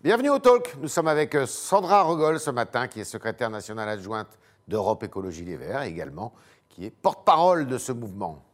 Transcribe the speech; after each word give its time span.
Bienvenue 0.00 0.30
au 0.30 0.38
Talk. 0.38 0.76
Nous 0.80 0.86
sommes 0.86 1.08
avec 1.08 1.34
euh, 1.34 1.44
Sandra 1.44 2.02
Regol 2.02 2.38
ce 2.38 2.50
matin, 2.50 2.86
qui 2.86 3.00
est 3.00 3.04
secrétaire 3.04 3.50
nationale 3.50 3.88
adjointe 3.88 4.28
d'Europe 4.68 5.02
Écologie 5.02 5.44
Les 5.44 5.56
Verts, 5.56 5.82
et 5.82 5.88
également 5.88 6.32
qui 6.68 6.84
est 6.84 6.90
porte-parole 6.90 7.66
de 7.66 7.78
ce 7.78 7.90
mouvement. 7.90 8.44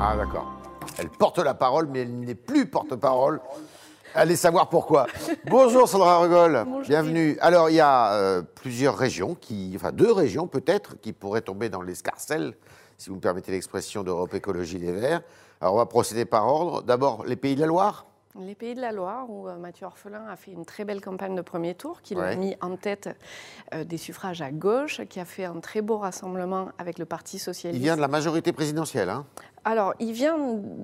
Ah 0.00 0.14
d'accord. 0.16 0.46
Elle 0.96 1.08
porte 1.08 1.40
la 1.40 1.54
parole, 1.54 1.88
mais 1.88 2.02
elle 2.02 2.20
n'est 2.20 2.36
plus 2.36 2.66
porte-parole. 2.66 3.40
Allez 4.14 4.36
savoir 4.36 4.68
pourquoi. 4.68 5.08
Bonjour 5.46 5.88
Sandra 5.88 6.18
Regol, 6.18 6.66
bienvenue. 6.86 7.36
Alors 7.40 7.68
il 7.68 7.74
y 7.74 7.80
a 7.80 8.12
euh, 8.12 8.42
plusieurs 8.42 8.96
régions, 8.96 9.34
qui, 9.34 9.72
enfin 9.74 9.90
deux 9.90 10.12
régions 10.12 10.46
peut-être, 10.46 11.00
qui 11.00 11.12
pourraient 11.12 11.40
tomber 11.40 11.68
dans 11.68 11.82
l'escarcelle, 11.82 12.54
si 12.96 13.10
vous 13.10 13.16
me 13.16 13.20
permettez 13.20 13.50
l'expression 13.50 14.04
d'Europe 14.04 14.32
Écologie 14.34 14.78
Les 14.78 14.92
Verts. 14.92 15.22
Alors 15.60 15.74
on 15.74 15.78
va 15.78 15.86
procéder 15.86 16.24
par 16.24 16.46
ordre. 16.46 16.82
D'abord 16.82 17.24
les 17.26 17.36
Pays 17.36 17.54
de 17.56 17.60
la 17.60 17.66
Loire. 17.66 18.06
Les 18.38 18.54
Pays 18.54 18.76
de 18.76 18.80
la 18.80 18.92
Loire, 18.92 19.28
où 19.28 19.48
euh, 19.48 19.56
Mathieu 19.56 19.86
Orphelin 19.86 20.24
a 20.30 20.36
fait 20.36 20.52
une 20.52 20.64
très 20.64 20.84
belle 20.84 21.00
campagne 21.00 21.34
de 21.34 21.40
premier 21.42 21.74
tour, 21.74 22.02
qui 22.02 22.14
l'a 22.14 22.20
Ouais. 22.22 22.36
mis 22.36 22.56
en 22.60 22.76
tête 22.76 23.08
euh, 23.74 23.82
des 23.82 23.96
suffrages 23.96 24.42
à 24.42 24.52
gauche, 24.52 25.00
qui 25.08 25.18
a 25.18 25.24
fait 25.24 25.44
un 25.44 25.58
très 25.58 25.80
beau 25.82 25.98
rassemblement 25.98 26.68
avec 26.78 26.98
le 27.00 27.04
Parti 27.04 27.36
Il 27.38 27.40
socialiste. 27.40 27.82
vient 27.82 27.96
de 27.96 28.00
la 28.00 28.06
majorité 28.06 28.52
présidentielle. 28.52 29.08
Hein 29.08 29.26
Alors, 29.64 29.94
il 29.98 30.12
vient 30.12 30.36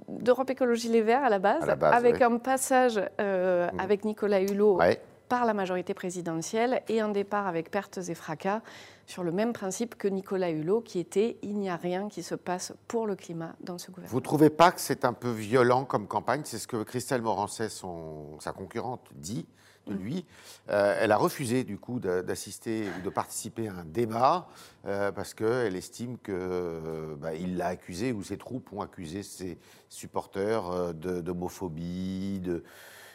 d'Europe 0.08 0.50
Écologie 0.50 0.88
Les 0.88 1.02
Verts 1.02 1.22
à 1.22 1.28
la 1.28 1.38
base, 1.38 1.62
À 1.62 1.66
la 1.66 1.76
base, 1.76 1.94
avec 1.94 2.16
ouais. 2.16 2.22
un 2.24 2.38
passage 2.38 3.00
euh, 3.20 3.70
Mhm. 3.70 3.78
avec 3.80 4.04
Nicolas 4.04 4.40
Hulot 4.40 4.78
ouais. 4.78 5.00
par 5.28 5.44
la 5.44 5.54
majorité 5.54 5.94
présidentielle 5.94 6.82
et 6.88 7.00
un 7.00 7.10
départ 7.10 7.46
avec 7.46 7.70
pertes 7.70 7.98
et 8.08 8.14
fracas 8.14 8.62
sur 9.06 9.22
le 9.22 9.32
même 9.32 9.52
principe 9.52 9.96
que 9.96 10.08
Nicolas 10.08 10.50
Hulot, 10.50 10.80
qui 10.80 10.98
était 10.98 11.36
il 11.42 11.58
n'y 11.58 11.68
a 11.68 11.76
rien 11.76 12.08
qui 12.08 12.22
se 12.22 12.34
passe 12.34 12.72
pour 12.88 13.06
le 13.06 13.16
climat 13.16 13.54
dans 13.60 13.78
ce 13.78 13.90
gouvernement. 13.90 14.12
Vous 14.12 14.20
trouvez 14.20 14.50
pas 14.50 14.72
que 14.72 14.80
c'est 14.80 15.04
un 15.04 15.12
peu 15.12 15.30
violent 15.30 15.84
comme 15.84 16.06
campagne? 16.06 16.42
C'est 16.44 16.58
ce 16.58 16.66
que 16.66 16.82
Christelle 16.82 17.22
Morancet, 17.22 17.68
son, 17.68 18.38
sa 18.40 18.52
concurrente, 18.52 19.06
dit 19.14 19.46
de 19.86 19.92
lui. 19.92 20.24
Euh, 20.70 20.96
elle 20.98 21.12
a 21.12 21.18
refusé 21.18 21.62
du 21.62 21.76
coup 21.76 22.00
de- 22.00 22.22
d'assister 22.22 22.86
ou 22.98 23.02
de 23.04 23.10
participer 23.10 23.68
à 23.68 23.74
un 23.74 23.84
débat 23.84 24.48
euh, 24.86 25.12
parce 25.12 25.34
qu'elle 25.34 25.76
estime 25.76 26.16
que 26.16 26.32
euh, 26.32 27.16
bah, 27.18 27.32
l'a 27.34 27.66
accusé 27.66 28.10
ou 28.12 28.22
ses 28.22 28.38
troupes 28.38 28.72
ont 28.72 28.80
accusé 28.80 29.22
ses 29.22 29.58
supporters 29.90 30.66
euh, 30.70 30.92
de- 30.94 31.20
d'homophobie. 31.20 32.40
De, 32.40 32.64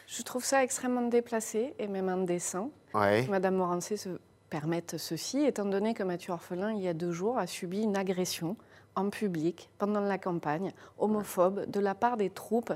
Je 0.06 0.22
trouve 0.22 0.44
ça 0.44 0.62
extrêmement 0.62 1.08
déplacé 1.08 1.74
et 1.80 1.88
même 1.88 2.08
indécent. 2.08 2.70
Ouais. 2.94 3.26
Madame 3.28 3.56
Morancé 3.56 3.96
se 3.96 4.20
permette 4.50 4.98
ceci, 4.98 5.44
étant 5.44 5.64
donné 5.64 5.94
que 5.94 6.02
Mathieu 6.02 6.32
Orphelin, 6.32 6.72
il 6.72 6.82
y 6.82 6.88
a 6.88 6.94
deux 6.94 7.12
jours, 7.12 7.38
a 7.38 7.46
subi 7.46 7.82
une 7.82 7.96
agression 7.96 8.56
en 8.96 9.08
public 9.08 9.70
pendant 9.78 10.00
la 10.00 10.18
campagne 10.18 10.72
homophobe 10.98 11.70
de 11.70 11.80
la 11.80 11.94
part 11.94 12.16
des 12.16 12.28
troupes 12.30 12.72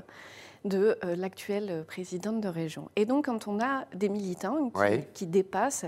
de 0.63 0.97
euh, 1.03 1.15
l'actuelle 1.15 1.83
présidente 1.85 2.41
de 2.41 2.47
région. 2.47 2.89
Et 2.95 3.05
donc, 3.05 3.25
quand 3.25 3.47
on 3.47 3.59
a 3.59 3.85
des 3.93 4.09
militants 4.09 4.69
qui, 4.71 4.79
Ouais. 4.79 5.09
qui 5.13 5.27
dépassent, 5.27 5.85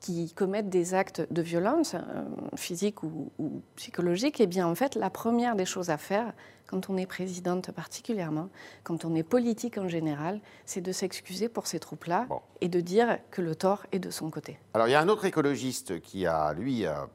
qui 0.00 0.32
commettent 0.34 0.68
des 0.68 0.94
actes 0.94 1.26
de 1.32 1.42
violence, 1.42 1.94
euh, 1.94 2.24
physique 2.56 3.02
ou, 3.02 3.32
ou 3.38 3.62
psychologique, 3.76 4.40
eh 4.40 4.46
bien, 4.46 4.66
en 4.66 4.74
fait, 4.74 4.94
la 4.94 5.10
première 5.10 5.56
des 5.56 5.64
choses 5.64 5.90
à 5.90 5.96
faire, 5.96 6.32
quand 6.66 6.90
on 6.90 6.96
est 6.96 7.06
présidente 7.06 7.70
particulièrement, 7.72 8.48
quand 8.84 9.04
on 9.04 9.14
est 9.14 9.22
politique 9.22 9.78
en 9.78 9.88
général, 9.88 10.40
c'est 10.64 10.80
de 10.80 10.92
s'excuser 10.92 11.48
pour 11.48 11.66
ces 11.66 11.78
troupes-là 11.78 12.26
Bon. 12.28 12.40
et 12.60 12.68
de 12.68 12.80
dire 12.80 13.18
que 13.30 13.40
le 13.40 13.54
tort 13.54 13.86
est 13.92 13.98
de 14.00 14.10
son 14.10 14.30
côté. 14.30 14.58
Alors 14.74 14.88
il 14.88 14.90
y 14.90 14.94
a 14.94 15.00
un 15.00 15.08
autre 15.08 15.24
écologiste 15.24 16.00
qui 16.00 16.26
a, 16.26 16.52
lui, 16.52 16.84
a- 16.84 17.08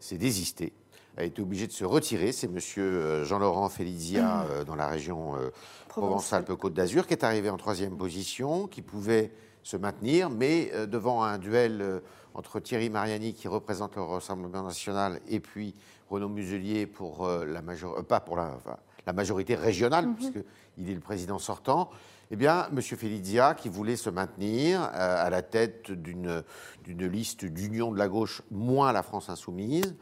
s'est 0.00 0.18
désisté, 0.18 0.74
a 1.16 1.24
été 1.24 1.40
obligé 1.40 1.66
de 1.66 1.72
se 1.72 1.84
retirer. 1.84 2.30
C'est 2.30 2.46
Monsieur 2.48 2.84
euh, 2.84 3.24
Jean-Laurent 3.24 3.70
Félizia 3.70 4.42
euh, 4.50 4.64
dans 4.64 4.76
la 4.76 4.86
région 4.86 5.34
euh, 5.36 5.48
Provence-Alpes-Côte 5.88 6.74
d'Azur 6.74 7.06
qui 7.06 7.14
est 7.14 7.24
arrivé 7.24 7.48
en 7.50 7.56
troisième 7.56 7.96
position, 7.96 8.66
qui 8.66 8.82
pouvait 8.82 9.32
se 9.66 9.76
maintenir, 9.76 10.30
mais 10.30 10.70
euh, 10.74 10.86
devant 10.86 11.24
un 11.24 11.38
duel 11.38 11.82
euh, 11.82 11.98
entre 12.34 12.60
Thierry 12.60 12.88
Mariani 12.88 13.34
qui 13.34 13.48
représente 13.48 13.96
le 13.96 14.02
Rassemblement 14.02 14.62
national 14.62 15.18
et 15.28 15.40
puis 15.40 15.74
Renaud 16.08 16.28
Muselier 16.28 16.86
pour 16.86 17.26
euh, 17.26 17.44
la 17.44 17.62
major- 17.62 17.98
euh, 17.98 18.02
pas 18.02 18.20
pour 18.20 18.36
la, 18.36 18.54
enfin, 18.54 18.76
la 19.06 19.12
majorité 19.12 19.56
régionale 19.56 20.06
puisqu'il 20.14 20.88
est 20.88 20.94
le 20.94 21.00
président 21.00 21.40
sortant. 21.40 21.90
Eh 22.30 22.36
bien, 22.36 22.68
M. 22.70 22.80
Felizia, 22.80 23.54
qui 23.54 23.68
voulait 23.68 23.96
se 23.96 24.10
maintenir 24.10 24.82
à 24.82 25.30
la 25.30 25.42
tête 25.42 25.90
d'une 25.92 26.42
liste 26.86 27.44
d'union 27.44 27.92
de 27.92 27.98
la 27.98 28.08
gauche 28.08 28.42
moins 28.50 28.92
la 28.92 29.04
France 29.04 29.28
insoumise, 29.28 29.94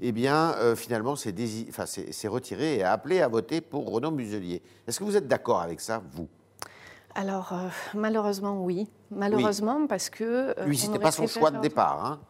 eh 0.00 0.12
bien, 0.12 0.52
euh, 0.58 0.76
finalement, 0.76 1.12
enfin, 1.12 1.86
s'est 1.86 2.28
retiré 2.28 2.76
et 2.76 2.82
a 2.84 2.92
appelé 2.92 3.20
à 3.20 3.26
voter 3.26 3.60
pour 3.60 3.90
Renaud 3.90 4.12
Muselier. 4.12 4.62
Est-ce 4.86 5.00
que 5.00 5.04
vous 5.04 5.16
êtes 5.16 5.26
d'accord 5.26 5.60
avec 5.60 5.80
ça, 5.80 6.02
vous? 6.12 6.28
Alors, 7.14 7.52
euh, 7.52 7.68
malheureusement, 7.94 8.62
oui. 8.64 8.88
Malheureusement, 9.10 9.86
parce 9.86 10.08
que. 10.10 10.54
euh, 10.58 10.66
Lui, 10.66 10.76
c'était 10.78 10.90
aurait 10.94 11.00
pas 11.00 11.12
son 11.12 11.26
choix 11.26 11.50
de 11.50 11.58
départ. 11.58 12.04
hein. 12.04 12.20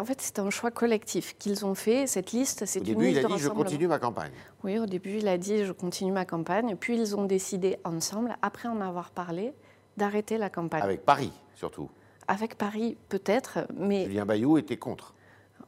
En 0.00 0.04
fait, 0.04 0.20
c'est 0.20 0.40
un 0.40 0.50
choix 0.50 0.72
collectif 0.72 1.36
qu'ils 1.38 1.64
ont 1.64 1.76
fait. 1.76 2.08
Cette 2.08 2.32
liste, 2.32 2.66
c'est 2.66 2.80
Au 2.80 2.82
une 2.82 2.86
début, 2.88 3.04
il 3.10 3.14
liste 3.14 3.24
a 3.26 3.28
dit 3.28 3.38
Je 3.38 3.48
continue 3.48 3.86
ma 3.86 3.98
campagne. 4.00 4.32
Oui, 4.64 4.78
au 4.78 4.86
début, 4.86 5.18
il 5.18 5.28
a 5.28 5.38
dit 5.38 5.64
je 5.64 5.70
continue 5.70 6.10
ma 6.10 6.24
campagne. 6.24 6.74
Puis 6.74 6.96
ils 6.98 7.14
ont 7.14 7.24
décidé 7.26 7.76
ensemble, 7.84 8.36
après 8.42 8.66
en 8.68 8.80
avoir 8.80 9.10
parlé, 9.10 9.54
d'arrêter 9.96 10.36
la 10.36 10.50
campagne. 10.50 10.82
Avec 10.82 11.04
Paris, 11.04 11.32
surtout. 11.54 11.88
Avec 12.26 12.58
Paris, 12.58 12.96
peut-être, 13.08 13.68
mais 13.72 14.06
Julien 14.06 14.26
Bayou 14.26 14.58
était 14.58 14.78
contre. 14.78 15.14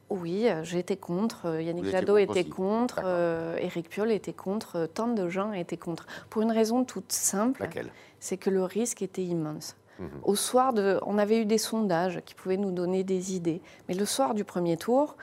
Oui, 0.09 0.47
euh, 0.49 0.63
j'étais 0.63 0.97
contre. 0.97 1.45
euh, 1.47 1.61
Yannick 1.61 1.85
Vous 1.85 1.91
Jadot 1.91 2.15
contre 2.17 2.37
était 2.37 2.49
contre. 2.49 2.99
Euh, 3.03 3.57
Éric 3.57 3.89
Piolle 3.89 4.11
était 4.11 4.33
contre. 4.33 4.75
euh, 4.77 4.87
Tant 4.87 5.07
de 5.07 5.27
gens 5.29 5.53
étaient 5.53 5.77
contre. 5.77 6.07
Pour 6.29 6.41
une 6.41 6.51
raison 6.51 6.83
toute 6.83 7.11
simple. 7.11 7.61
Laquelle? 7.61 7.91
c'est 8.19 8.37
que 8.37 8.49
le 8.49 8.63
risque 8.63 9.01
était 9.01 9.23
immense. 9.23 9.75
Mhm. 9.99 10.09
Au 10.23 10.35
soir 10.35 10.73
de, 10.73 10.99
on 11.05 11.17
avait 11.17 11.39
eu 11.41 11.45
des 11.45 11.57
sondages 11.57 12.21
qui 12.25 12.33
pouvaient 12.35 12.57
nous 12.57 12.71
donner 12.71 13.03
des 13.03 13.33
idées, 13.35 13.61
mais 13.87 13.93
le 13.95 14.05
soir 14.05 14.33
du 14.33 14.43
premier 14.43 14.75
tour, 14.77 15.15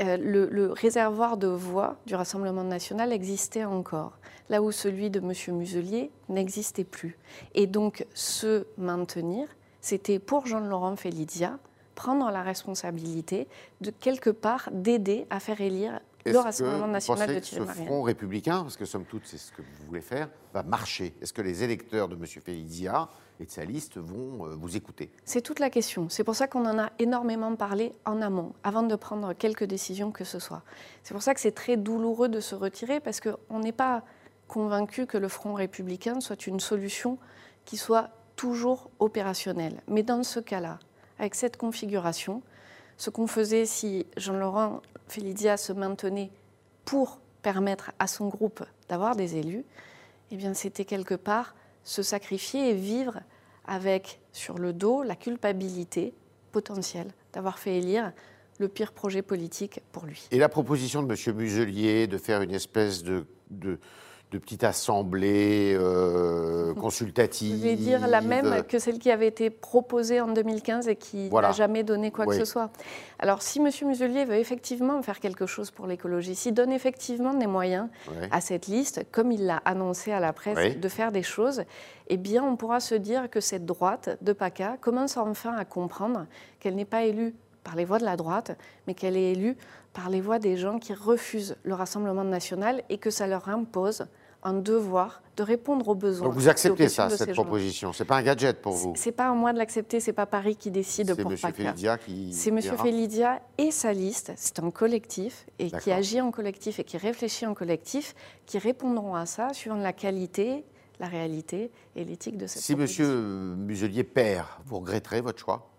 euh, 0.00 0.16
le, 0.16 0.46
le 0.50 0.72
réservoir 0.72 1.36
de 1.36 1.46
voix 1.46 1.96
du 2.06 2.14
Rassemblement 2.16 2.64
national 2.64 3.12
existait 3.12 3.64
encore, 3.64 4.18
là 4.48 4.62
où 4.62 4.72
celui 4.72 5.10
de 5.10 5.20
M. 5.20 5.32
Muselier 5.56 6.10
n'existait 6.28 6.82
plus. 6.84 7.16
Et 7.54 7.66
donc, 7.68 8.04
se 8.14 8.66
maintenir, 8.78 9.46
c'était 9.80 10.18
pour 10.18 10.46
Jean-Laurent 10.46 10.96
Félizia 10.96 11.58
prendre 11.94 12.30
la 12.30 12.42
responsabilité 12.42 13.48
de 13.80 13.90
quelque 13.90 14.30
part 14.30 14.68
d'aider 14.72 15.26
à 15.30 15.40
faire 15.40 15.60
élire 15.60 16.00
le 16.26 16.32
que 16.32 16.38
Rassemblement 16.38 16.86
national 16.86 17.28
de 17.28 17.34
que 17.34 17.40
Thierry 17.40 17.62
ce 17.62 17.66
Mariani. 17.66 17.86
front 17.86 18.02
républicain, 18.02 18.62
parce 18.62 18.76
que 18.76 18.84
somme 18.84 19.04
toute 19.04 19.26
c'est 19.26 19.38
ce 19.38 19.52
que 19.52 19.62
vous 19.62 19.86
voulez 19.86 20.00
faire, 20.00 20.28
va 20.52 20.62
marcher? 20.62 21.14
Est-ce 21.20 21.32
que 21.32 21.42
les 21.42 21.62
électeurs 21.62 22.08
de 22.08 22.14
M. 22.14 22.24
Félizia 22.26 23.08
et 23.38 23.44
de 23.44 23.50
sa 23.50 23.64
liste 23.64 23.98
vont 23.98 24.46
euh, 24.46 24.54
vous 24.54 24.76
écouter? 24.76 25.10
C'est 25.24 25.42
toute 25.42 25.58
la 25.58 25.68
question. 25.68 26.08
C'est 26.08 26.24
pour 26.24 26.34
ça 26.34 26.46
qu'on 26.46 26.64
en 26.64 26.78
a 26.78 26.90
énormément 26.98 27.54
parlé 27.56 27.92
en 28.06 28.22
amont, 28.22 28.54
avant 28.62 28.82
de 28.82 28.96
prendre 28.96 29.34
quelque 29.34 29.64
décision 29.64 30.12
que 30.12 30.24
ce 30.24 30.38
soit. 30.38 30.62
C'est 31.02 31.12
pour 31.12 31.22
ça 31.22 31.34
que 31.34 31.40
c'est 31.40 31.52
très 31.52 31.76
douloureux 31.76 32.28
de 32.28 32.40
se 32.40 32.54
retirer, 32.54 33.00
parce 33.00 33.20
qu'on 33.20 33.58
n'est 33.58 33.72
pas 33.72 34.02
convaincu 34.48 35.06
que 35.06 35.18
le 35.18 35.28
Front 35.28 35.54
républicain 35.54 36.20
soit 36.20 36.46
une 36.46 36.60
solution 36.60 37.18
qui 37.64 37.76
soit 37.76 38.10
toujours 38.36 38.90
opérationnelle. 38.98 39.82
Mais 39.88 40.02
dans 40.02 40.22
ce 40.22 40.40
cas-là, 40.40 40.78
avec 41.18 41.34
cette 41.34 41.56
configuration, 41.56 42.42
ce 42.96 43.10
qu'on 43.10 43.26
faisait 43.26 43.66
si 43.66 44.06
Jean-Laurent 44.16 44.82
Félizia 45.08 45.56
se 45.56 45.72
maintenait 45.72 46.30
pour 46.84 47.20
permettre 47.42 47.92
à 47.98 48.06
son 48.06 48.28
groupe 48.28 48.64
d'avoir 48.88 49.16
des 49.16 49.36
élus, 49.36 49.64
eh 50.30 50.36
bien 50.36 50.54
c'était 50.54 50.84
quelque 50.84 51.14
part 51.14 51.54
se 51.82 52.02
sacrifier 52.02 52.70
et 52.70 52.74
vivre 52.74 53.20
avec 53.66 54.20
sur 54.32 54.58
le 54.58 54.72
dos 54.72 55.02
la 55.02 55.16
culpabilité 55.16 56.14
potentielle 56.52 57.12
d'avoir 57.32 57.58
fait 57.58 57.78
élire 57.78 58.12
le 58.58 58.68
pire 58.68 58.92
projet 58.92 59.22
politique 59.22 59.80
pour 59.92 60.06
lui. 60.06 60.28
Et 60.30 60.38
la 60.38 60.48
proposition 60.48 61.02
de 61.02 61.12
M. 61.12 61.36
Muselier 61.36 62.06
de 62.06 62.18
faire 62.18 62.42
une 62.42 62.54
espèce 62.54 63.02
de, 63.02 63.26
de 64.34 64.38
petite 64.40 64.64
assemblée 64.64 65.76
euh, 65.78 66.74
consultative. 66.80 67.56
Je 67.56 67.62
vais 67.62 67.76
dire 67.76 68.08
la 68.08 68.20
même 68.20 68.64
que 68.64 68.80
celle 68.80 68.98
qui 68.98 69.10
avait 69.12 69.28
été 69.28 69.48
proposée 69.48 70.20
en 70.20 70.26
2015 70.28 70.88
et 70.88 70.96
qui 70.96 71.28
Voilà. 71.28 71.48
n'a 71.48 71.54
jamais 71.54 71.84
donné 71.84 72.10
quoi 72.10 72.24
Oui. 72.26 72.36
que 72.36 72.44
ce 72.44 72.50
soit. 72.50 72.70
Alors 73.20 73.42
si 73.42 73.60
M. 73.60 73.68
Muselier 73.86 74.24
veut 74.24 74.34
effectivement 74.34 75.00
faire 75.02 75.20
quelque 75.20 75.46
chose 75.46 75.70
pour 75.70 75.86
l'écologie, 75.86 76.34
s'il 76.34 76.52
donne 76.52 76.72
effectivement 76.72 77.32
des 77.32 77.46
moyens 77.46 77.88
à 78.32 78.40
cette 78.40 78.66
liste, 78.66 79.06
comme 79.12 79.30
il 79.30 79.46
l'a 79.46 79.62
annoncé 79.64 80.10
à 80.10 80.18
la 80.18 80.32
presse, 80.32 80.58
Oui. 80.58 80.74
de 80.74 80.88
faire 80.88 81.12
des 81.12 81.22
choses, 81.22 81.62
eh 82.08 82.16
bien 82.16 82.42
on 82.42 82.56
pourra 82.56 82.80
se 82.80 82.96
dire 82.96 83.30
que 83.30 83.38
cette 83.40 83.64
droite 83.64 84.18
de 84.20 84.32
PACA 84.32 84.76
commence 84.80 85.16
enfin 85.16 85.54
à 85.56 85.64
comprendre 85.64 86.26
qu'elle 86.58 86.74
n'est 86.74 86.84
pas 86.84 87.04
élue 87.04 87.34
par 87.62 87.76
les 87.76 87.84
voix 87.84 87.98
de 87.98 88.04
la 88.04 88.16
droite, 88.16 88.58
mais 88.88 88.94
qu'elle 88.94 89.16
est 89.16 89.30
élue 89.32 89.56
par 89.94 90.10
les 90.10 90.20
voix 90.20 90.40
des 90.40 90.56
gens 90.56 90.78
qui 90.80 90.92
refusent 90.92 91.56
le 91.62 91.72
Rassemblement 91.72 92.24
national 92.24 92.82
et 92.90 92.98
que 92.98 93.10
ça 93.10 93.26
leur 93.28 93.48
impose 93.48 94.06
un 94.44 94.52
devoir 94.52 95.22
de 95.36 95.42
répondre 95.42 95.88
aux 95.88 95.94
besoins. 95.94 96.28
Donc 96.28 96.36
vous 96.36 96.48
acceptez 96.48 96.88
ça, 96.88 97.10
cette 97.10 97.32
proposition 97.32 97.92
C'est 97.92 98.04
pas 98.04 98.16
un 98.16 98.22
gadget 98.22 98.60
pour 98.60 98.74
vous 98.74 98.92
C'est 98.94 99.12
pas 99.12 99.28
à 99.28 99.32
moi 99.32 99.52
de 99.52 99.58
l'accepter, 99.58 99.98
c'est 99.98 100.12
pas 100.12 100.26
Paris 100.26 100.56
qui 100.56 100.70
décide 100.70 101.14
pour 101.14 101.30
Monsieur 101.30 101.50
Félidia 101.50 101.98
qui. 101.98 102.32
C'est 102.32 102.50
Monsieur 102.50 102.76
Félidia 102.76 103.40
et 103.58 103.70
sa 103.70 103.92
liste. 103.92 104.32
C'est 104.36 104.60
un 104.60 104.70
collectif 104.70 105.46
et 105.58 105.70
qui 105.70 105.90
agit 105.90 106.20
en 106.20 106.30
collectif 106.30 106.78
et 106.78 106.84
qui 106.84 106.98
réfléchit 106.98 107.46
en 107.46 107.54
collectif, 107.54 108.14
qui 108.46 108.58
répondront 108.58 109.14
à 109.14 109.26
ça 109.26 109.52
suivant 109.54 109.76
la 109.76 109.92
qualité, 109.92 110.64
la 111.00 111.08
réalité 111.08 111.70
et 111.96 112.04
l'éthique 112.04 112.36
de 112.36 112.46
cette. 112.46 112.62
Si 112.62 112.76
Monsieur 112.76 113.08
Muselier 113.56 114.04
perd, 114.04 114.46
vous 114.66 114.78
regretterez 114.78 115.20
votre 115.20 115.40
choix? 115.40 115.70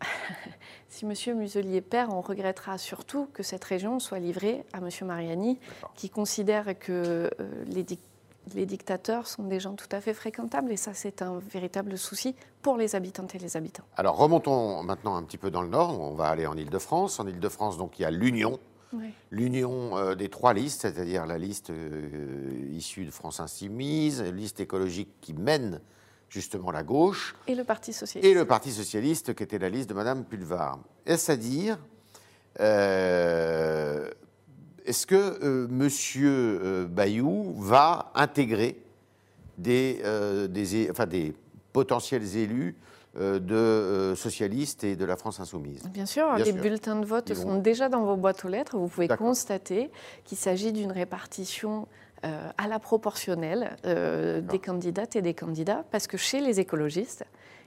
si 0.92 1.06
M. 1.06 1.38
Muselier 1.38 1.80
perd, 1.80 2.12
on 2.12 2.20
regrettera 2.20 2.76
surtout 2.76 3.26
que 3.32 3.42
cette 3.42 3.64
région 3.64 3.98
soit 3.98 4.18
livrée 4.18 4.62
à 4.74 4.78
M. 4.78 4.88
Mariani, 5.06 5.58
qui 5.94 6.10
considère 6.10 6.78
que 6.78 7.30
euh, 7.40 7.64
les, 7.66 8.66
dictateurs 8.66 9.26
sont 9.26 9.44
des 9.44 9.58
gens 9.58 9.72
tout 9.72 9.88
à 9.90 10.02
fait 10.02 10.12
fréquentables, 10.12 10.70
et 10.70 10.76
ça, 10.76 10.92
c'est 10.92 11.22
un 11.22 11.38
véritable 11.38 11.96
souci 11.96 12.36
pour 12.60 12.76
les 12.76 12.94
habitantes 12.94 13.34
et 13.34 13.38
les 13.38 13.56
habitants. 13.56 13.84
Alors, 13.96 14.18
remontons 14.18 14.82
maintenant 14.82 15.16
un 15.16 15.22
petit 15.22 15.38
peu 15.38 15.50
dans 15.50 15.62
le 15.62 15.68
nord. 15.68 15.98
On 15.98 16.14
va 16.14 16.26
aller 16.26 16.46
en 16.46 16.58
Ile-de-France. 16.58 17.20
En 17.20 17.26
Ile-de-France, 17.26 17.78
donc, 17.78 17.98
il 17.98 18.02
y 18.02 18.04
a 18.04 18.10
l'Union. 18.10 18.60
L'union 19.30 19.96
euh, 19.96 20.14
des 20.14 20.28
trois 20.28 20.52
listes, 20.52 20.82
c'est-à-dire 20.82 21.24
la 21.24 21.38
liste 21.38 21.70
euh, 21.70 22.68
issue 22.70 23.06
de 23.06 23.10
France 23.10 23.40
Insoumise, 23.40 24.22
liste 24.22 24.60
écologique 24.60 25.08
qui 25.22 25.32
mène 25.32 25.80
justement 26.32 26.70
la 26.70 26.82
gauche. 26.82 27.34
Et 27.46 27.54
le 27.54 27.64
Parti 27.64 27.92
socialiste. 27.92 28.30
Et 28.30 28.34
le 28.34 28.46
Parti 28.46 28.72
socialiste, 28.72 29.34
qui 29.34 29.42
était 29.42 29.58
la 29.58 29.68
liste 29.68 29.90
de 29.90 29.94
Madame 29.94 30.24
Pulvar. 30.24 30.78
Est-ce 31.04 31.30
à 31.30 31.36
dire, 31.36 31.78
euh, 32.58 34.10
est-ce 34.86 35.06
que 35.06 35.14
euh, 35.14 35.68
Monsieur 35.68 36.60
euh, 36.62 36.86
Bayou 36.86 37.54
va 37.58 38.10
intégrer 38.14 38.82
des, 39.58 40.02
des, 40.48 40.90
enfin, 40.90 41.06
des 41.06 41.34
potentiels 41.72 42.36
élus 42.36 42.74
de 43.14 44.14
socialistes 44.16 44.82
et 44.82 44.96
de 44.96 45.04
la 45.04 45.16
France 45.16 45.38
insoumise? 45.38 45.82
Bien 45.90 46.06
sûr, 46.06 46.34
les 46.36 46.52
bulletins 46.52 46.96
de 46.96 47.04
vote 47.04 47.32
sont 47.34 47.58
déjà 47.58 47.90
dans 47.90 48.04
vos 48.04 48.16
boîtes 48.16 48.44
aux 48.46 48.48
lettres. 48.48 48.78
Vous 48.78 48.88
pouvez 48.88 49.08
constater 49.08 49.90
qu'il 50.24 50.38
s'agit 50.38 50.72
d'une 50.72 50.90
répartition 50.90 51.86
euh, 52.24 52.48
à 52.56 52.68
la 52.68 52.78
proportionnelle 52.78 53.76
euh, 53.84 54.40
des 54.40 54.58
candidates 54.58 55.16
et 55.16 55.22
des 55.22 55.34
candidats, 55.34 55.84
parce 55.90 56.06
que 56.06 56.16
chez 56.16 56.40
les 56.40 56.60
écologistes, 56.60 57.24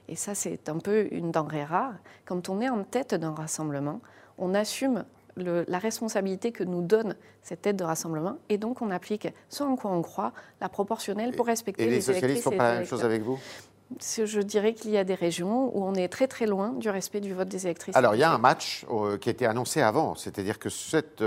et 0.08 0.16
ça 0.16 0.34
c'est 0.34 0.68
un 0.68 0.78
peu 0.78 1.08
une 1.10 1.30
denrée 1.30 1.64
rare, 1.64 1.94
quand 2.24 2.48
on 2.48 2.60
est 2.60 2.68
en 2.68 2.84
tête 2.84 3.14
d'un 3.14 3.34
rassemblement, 3.34 4.00
on 4.38 4.54
assume 4.54 5.04
la 5.36 5.78
responsabilité 5.78 6.50
que 6.50 6.64
nous 6.64 6.80
donne 6.80 7.16
cette 7.42 7.62
tête 7.62 7.76
de 7.76 7.84
rassemblement, 7.84 8.38
et 8.48 8.56
donc 8.56 8.80
on 8.80 8.90
applique 8.90 9.28
ce 9.50 9.62
en 9.62 9.76
quoi 9.76 9.90
on 9.90 10.00
croit, 10.00 10.32
la 10.62 10.70
proportionnelle 10.70 11.36
pour 11.36 11.46
respecter 11.46 11.82
et 11.82 11.86
les, 11.86 11.96
les 11.96 12.00
socialistes 12.00 12.42
font 12.42 12.56
pas 12.56 12.72
la 12.72 12.78
même 12.78 12.86
chose 12.86 13.04
avec 13.04 13.22
vous? 13.22 13.38
Je 14.00 14.40
dirais 14.40 14.74
qu'il 14.74 14.90
y 14.90 14.96
a 14.96 15.04
des 15.04 15.14
régions 15.14 15.70
où 15.76 15.84
on 15.84 15.94
est 15.94 16.08
très 16.08 16.26
très 16.26 16.46
loin 16.46 16.70
du 16.70 16.90
respect 16.90 17.20
du 17.20 17.32
vote 17.34 17.48
des 17.48 17.66
électrices. 17.66 17.94
Alors 17.94 18.14
il 18.14 18.18
y 18.18 18.24
a 18.24 18.32
un 18.32 18.38
match 18.38 18.84
euh, 18.90 19.16
qui 19.16 19.28
a 19.28 19.32
été 19.32 19.46
annoncé 19.46 19.80
avant, 19.80 20.16
c'est-à-dire 20.16 20.58
que 20.58 20.70
cette, 20.70 21.22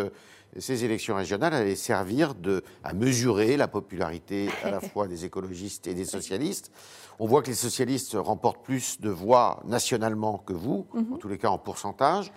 ces 0.58 0.84
élections 0.84 1.16
régionales 1.16 1.54
allaient 1.54 1.76
servir 1.76 2.36
de, 2.36 2.64
à 2.84 2.94
mesurer 2.94 3.58
la 3.58 3.68
popularité 3.68 4.50
à 4.64 4.72
la 4.72 4.80
fois 4.82 5.08
des 5.08 5.26
écologistes 5.26 5.88
et 5.88 5.94
des 5.94 6.06
socialistes. 6.06 6.72
On 7.20 7.28
voit 7.28 7.42
que 7.42 7.48
les 7.48 7.56
socialistes 7.56 8.16
remportent 8.18 8.64
plus 8.64 9.00
de 9.02 9.10
voix 9.10 9.62
nationalement 9.66 10.38
que 10.38 10.54
vous, 10.54 10.88
mhm. 10.94 11.14
en 11.14 11.18
tous 11.18 11.28
les 11.28 11.38
cas 11.38 11.50
en 11.50 11.58
pourcentage. 11.58 12.32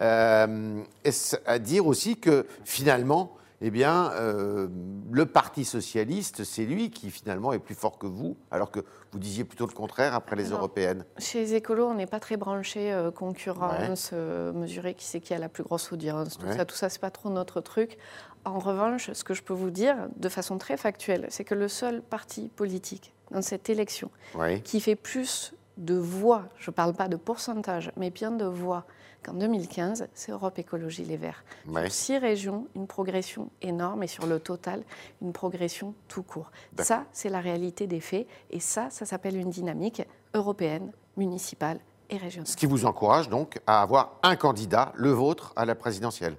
Euh, 0.00 0.80
Est-ce 1.04 1.36
à 1.44 1.58
dire 1.58 1.86
aussi 1.86 2.16
que 2.16 2.46
finalement, 2.64 3.32
eh 3.60 3.70
bien, 3.70 4.12
euh, 4.12 4.68
le 5.10 5.26
Parti 5.26 5.64
socialiste, 5.64 6.44
c'est 6.44 6.64
lui 6.64 6.90
qui 6.90 7.10
finalement 7.10 7.52
est 7.52 7.58
plus 7.58 7.74
fort 7.74 7.98
que 7.98 8.06
vous, 8.06 8.36
alors 8.50 8.70
que 8.70 8.80
vous 9.10 9.18
disiez 9.18 9.44
plutôt 9.44 9.66
le 9.66 9.72
contraire 9.72 10.14
après 10.14 10.36
les 10.36 10.50
européennes. 10.50 11.04
Chez 11.18 11.40
les 11.40 11.54
écolos, 11.54 11.88
on 11.88 11.94
n'est 11.94 12.06
pas 12.06 12.20
très 12.20 12.36
branché 12.36 12.92
euh, 12.92 13.10
concurrence, 13.10 14.10
euh, 14.12 14.52
mesurer 14.52 14.94
qui 14.94 15.06
c'est 15.06 15.20
qui 15.20 15.34
a 15.34 15.38
la 15.38 15.48
plus 15.48 15.64
grosse 15.64 15.92
audience, 15.92 16.38
tout 16.38 16.46
ça, 16.52 16.64
tout 16.64 16.76
ça, 16.76 16.88
c'est 16.88 17.00
pas 17.00 17.10
trop 17.10 17.30
notre 17.30 17.60
truc. 17.60 17.98
En 18.44 18.60
revanche, 18.60 19.12
ce 19.12 19.24
que 19.24 19.34
je 19.34 19.42
peux 19.42 19.54
vous 19.54 19.70
dire 19.70 19.96
de 20.16 20.28
façon 20.28 20.56
très 20.58 20.76
factuelle, 20.76 21.26
c'est 21.28 21.44
que 21.44 21.56
le 21.56 21.66
seul 21.66 22.00
parti 22.00 22.50
politique 22.54 23.12
dans 23.32 23.42
cette 23.42 23.68
élection 23.68 24.10
qui 24.62 24.80
fait 24.80 24.96
plus 24.96 25.52
de 25.76 25.94
voix, 25.94 26.44
je 26.58 26.70
ne 26.70 26.74
parle 26.74 26.94
pas 26.94 27.08
de 27.08 27.16
pourcentage, 27.16 27.92
mais 27.96 28.10
bien 28.10 28.30
de 28.30 28.44
voix 28.44 28.84
qu'en 29.22 29.34
2015, 29.34 30.08
c'est 30.14 30.32
Europe 30.32 30.58
Écologie 30.58 31.04
Les 31.04 31.16
Verts. 31.16 31.44
Sur 31.66 31.90
six 31.90 32.18
régions, 32.18 32.66
une 32.74 32.86
progression 32.86 33.50
énorme 33.62 34.02
et 34.02 34.06
sur 34.06 34.26
le 34.26 34.40
total, 34.40 34.82
une 35.22 35.32
progression 35.32 35.94
tout 36.08 36.22
court. 36.22 36.50
Ça, 36.78 37.04
c'est 37.12 37.28
la 37.28 37.40
réalité 37.40 37.86
des 37.86 38.00
faits 38.00 38.26
et 38.50 38.60
ça, 38.60 38.90
ça 38.90 39.06
s'appelle 39.06 39.36
une 39.36 39.50
dynamique 39.50 40.02
européenne, 40.34 40.92
municipale 41.16 41.80
et 42.10 42.16
régionale. 42.16 42.46
Ce 42.46 42.56
qui 42.56 42.66
vous 42.66 42.86
encourage 42.86 43.28
donc 43.28 43.58
à 43.66 43.82
avoir 43.82 44.18
un 44.22 44.36
candidat, 44.36 44.92
le 44.94 45.10
vôtre, 45.10 45.52
à 45.56 45.64
la 45.64 45.74
présidentielle 45.74 46.36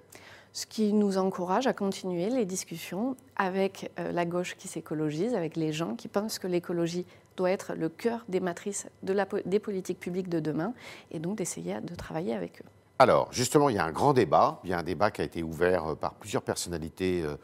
ce 0.53 0.65
qui 0.65 0.93
nous 0.93 1.17
encourage 1.17 1.67
à 1.67 1.73
continuer 1.73 2.29
les 2.29 2.45
discussions 2.45 3.15
avec 3.35 3.91
euh, 3.99 4.11
la 4.11 4.25
gauche 4.25 4.55
qui 4.57 4.67
s'écologise, 4.67 5.35
avec 5.35 5.55
les 5.55 5.71
gens 5.71 5.95
qui 5.95 6.07
pensent 6.07 6.39
que 6.39 6.47
l'écologie 6.47 7.05
doit 7.37 7.51
être 7.51 7.73
le 7.73 7.89
cœur 7.89 8.25
des 8.27 8.39
matrices 8.39 8.87
des 9.03 9.59
politiques 9.59 9.99
publiques 9.99 10.29
de 10.29 10.39
demain, 10.39 10.73
et 11.11 11.19
donc 11.19 11.37
d'essayer 11.37 11.79
de 11.81 11.95
travailler 11.95 12.33
avec 12.33 12.61
eux. 12.61 12.65
Alors, 12.97 13.31
justement, 13.31 13.69
il 13.69 13.75
y 13.75 13.79
a 13.79 13.85
un 13.85 13.91
grand 13.91 14.13
débat. 14.13 14.59
Il 14.65 14.69
y 14.69 14.73
a 14.73 14.79
un 14.79 14.83
débat 14.83 15.09
qui 15.09 15.21
a 15.21 15.23
été 15.23 15.41
ouvert 15.41 15.91
euh, 15.91 15.95
par 15.95 16.15
plusieurs 16.15 16.43
personnalités 16.43 17.21
euh, 17.23 17.35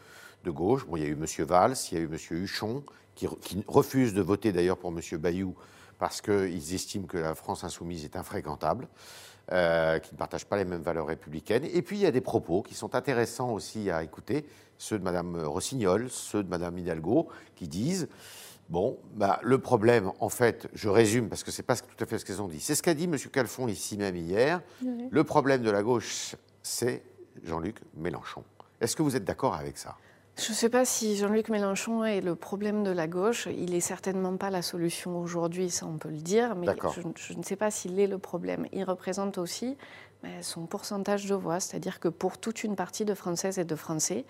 de 0.44 0.52
gauche. 0.52 0.86
Bon, 0.86 0.98
il 0.98 1.04
y 1.04 1.06
a 1.06 1.10
eu 1.10 1.14
M. 1.14 1.26
Valls, 1.46 1.76
il 1.92 1.98
y 1.98 2.02
a 2.02 2.04
eu 2.04 2.10
M. 2.12 2.18
Huchon, 2.44 2.84
qui, 3.16 3.28
qui 3.42 3.64
refuse 3.68 4.14
de 4.14 4.22
voter 4.22 4.52
d'ailleurs 4.52 4.78
pour 4.78 4.92
M. 4.92 5.00
Bayou 5.18 5.56
parce 5.98 6.22
qu'ils 6.22 6.74
estiment 6.74 7.08
que 7.08 7.18
la 7.18 7.36
France 7.36 7.64
insoumise 7.64 8.04
est 8.04 8.16
infréquentable, 8.16 8.88
euh, 9.52 10.00
qui 10.00 10.14
ne 10.14 10.18
partagent 10.18 10.46
pas 10.46 10.58
les 10.58 10.66
mêmes 10.66 10.82
valeurs 10.82 11.08
républicaines. 11.08 11.66
Et 11.66 11.82
puis, 11.82 11.98
il 11.98 12.02
y 12.02 12.06
a 12.06 12.12
des 12.12 12.22
propos 12.22 12.62
qui 12.62 12.74
sont 12.74 12.96
intéressants 12.96 13.52
aussi 13.52 13.90
à 13.90 14.04
écouter, 14.04 14.46
ceux 14.78 15.00
de 15.00 15.04
Mme 15.04 15.44
Rossignol, 15.46 16.10
ceux 16.10 16.44
de 16.44 16.50
Mme 16.50 16.78
Hidalgo, 16.80 17.28
qui 17.56 17.68
disent 17.68 18.08
Bon, 18.70 18.98
bah, 19.14 19.40
le 19.44 19.60
problème, 19.60 20.12
en 20.20 20.30
fait, 20.30 20.68
je 20.74 20.90
résume 20.90 21.30
parce 21.30 21.44
que 21.44 21.52
ce 21.52 21.62
n'est 21.62 21.66
pas 21.66 21.76
tout 21.76 22.04
à 22.04 22.08
fait 22.08 22.18
ce 22.18 22.26
qu'elles 22.26 22.42
ont 22.42 22.48
dit. 22.48 22.60
C'est 22.60 22.74
ce 22.74 22.82
qu'a 22.82 22.96
dit 22.96 23.04
M. 23.04 23.16
Calfon 23.32 23.68
ici 23.68 23.98
même 23.98 24.16
hier. 24.16 24.62
Le 25.12 25.24
problème 25.24 25.62
de 25.62 25.70
la 25.70 25.84
gauche, 25.84 26.36
c'est 26.64 27.04
Jean-Luc 27.44 27.78
Mélenchon. 27.96 28.44
Est-ce 28.82 28.96
que 28.96 29.04
vous 29.04 29.16
êtes 29.16 29.24
d'accord 29.24 29.54
avec 29.54 29.78
ça? 29.78 29.98
Je 30.38 30.50
ne 30.50 30.56
sais 30.56 30.70
pas 30.70 30.84
si 30.84 31.16
Jean-Luc 31.16 31.50
Mélenchon 31.50 32.04
est 32.04 32.22
le 32.22 32.36
problème 32.36 32.84
de 32.84 32.92
la 32.92 33.08
gauche. 33.08 33.48
Il 33.58 33.72
n'est 33.72 33.80
certainement 33.80 34.36
pas 34.36 34.50
la 34.50 34.62
solution 34.62 35.18
aujourd'hui, 35.20 35.70
ça 35.70 35.86
on 35.86 35.98
peut 35.98 36.10
le 36.10 36.18
dire, 36.18 36.56
mais 36.56 36.68
je, 36.96 37.02
je, 37.16 37.34
ne 37.38 37.44
sais 37.44 37.56
pas 37.56 37.72
s'il 37.72 38.00
est 38.00 38.08
le 38.08 38.18
problème. 38.18 38.68
Il 38.74 38.84
représente 38.84 39.38
aussi 39.38 39.78
son 40.42 40.66
pourcentage 40.66 41.26
de 41.26 41.36
voix, 41.36 41.60
c'est-à-dire 41.60 42.00
que 42.00 42.08
pour 42.08 42.38
toute 42.38 42.64
une 42.64 42.76
partie 42.76 43.06
de 43.06 43.14
Françaises 43.14 43.60
et 43.60 43.66
de 43.66 43.76
Français, 43.76 44.26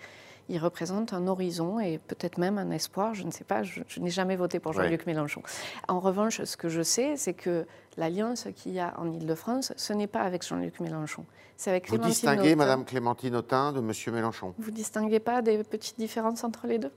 il 0.48 0.58
représente 0.58 1.12
un 1.12 1.26
horizon 1.26 1.80
et 1.80 1.98
peut-être 1.98 2.38
même 2.38 2.58
un 2.58 2.70
espoir. 2.70 3.14
Je 3.14 3.24
ne 3.24 3.30
sais 3.30 3.44
pas, 3.44 3.62
je, 3.62 3.82
n'ai 3.98 4.10
jamais 4.10 4.36
voté 4.36 4.60
pour 4.60 4.72
Jean-Luc 4.72 5.06
Mélenchon. 5.06 5.42
En 5.88 6.00
revanche, 6.00 6.42
ce 6.42 6.56
que 6.56 6.68
je 6.68 6.82
sais, 6.82 7.16
c'est 7.16 7.34
que 7.34 7.66
l'alliance 7.96 8.48
qu'il 8.54 8.72
y 8.72 8.80
a 8.80 8.94
en 8.98 9.10
Ile-de-France, 9.10 9.72
ce 9.76 9.92
n'est 9.92 10.06
pas 10.06 10.20
avec 10.20 10.46
Jean-Luc 10.46 10.80
Mélenchon. 10.80 11.24
C'est 11.56 11.70
avec 11.70 11.88
Vous 11.88 11.98
distinguez 11.98 12.54
Mme 12.54 12.84
Clémentine 12.84 13.34
Autain 13.36 13.72
de 13.72 13.78
M. 13.78 13.92
Mélenchon? 14.14 14.54
Vous 14.58 14.70
distinguez 14.70 15.20
pas 15.20 15.40
des 15.40 15.64
petites 15.64 15.98
différences 15.98 16.44
entre 16.44 16.66
les 16.66 16.78
deux? 16.78 16.92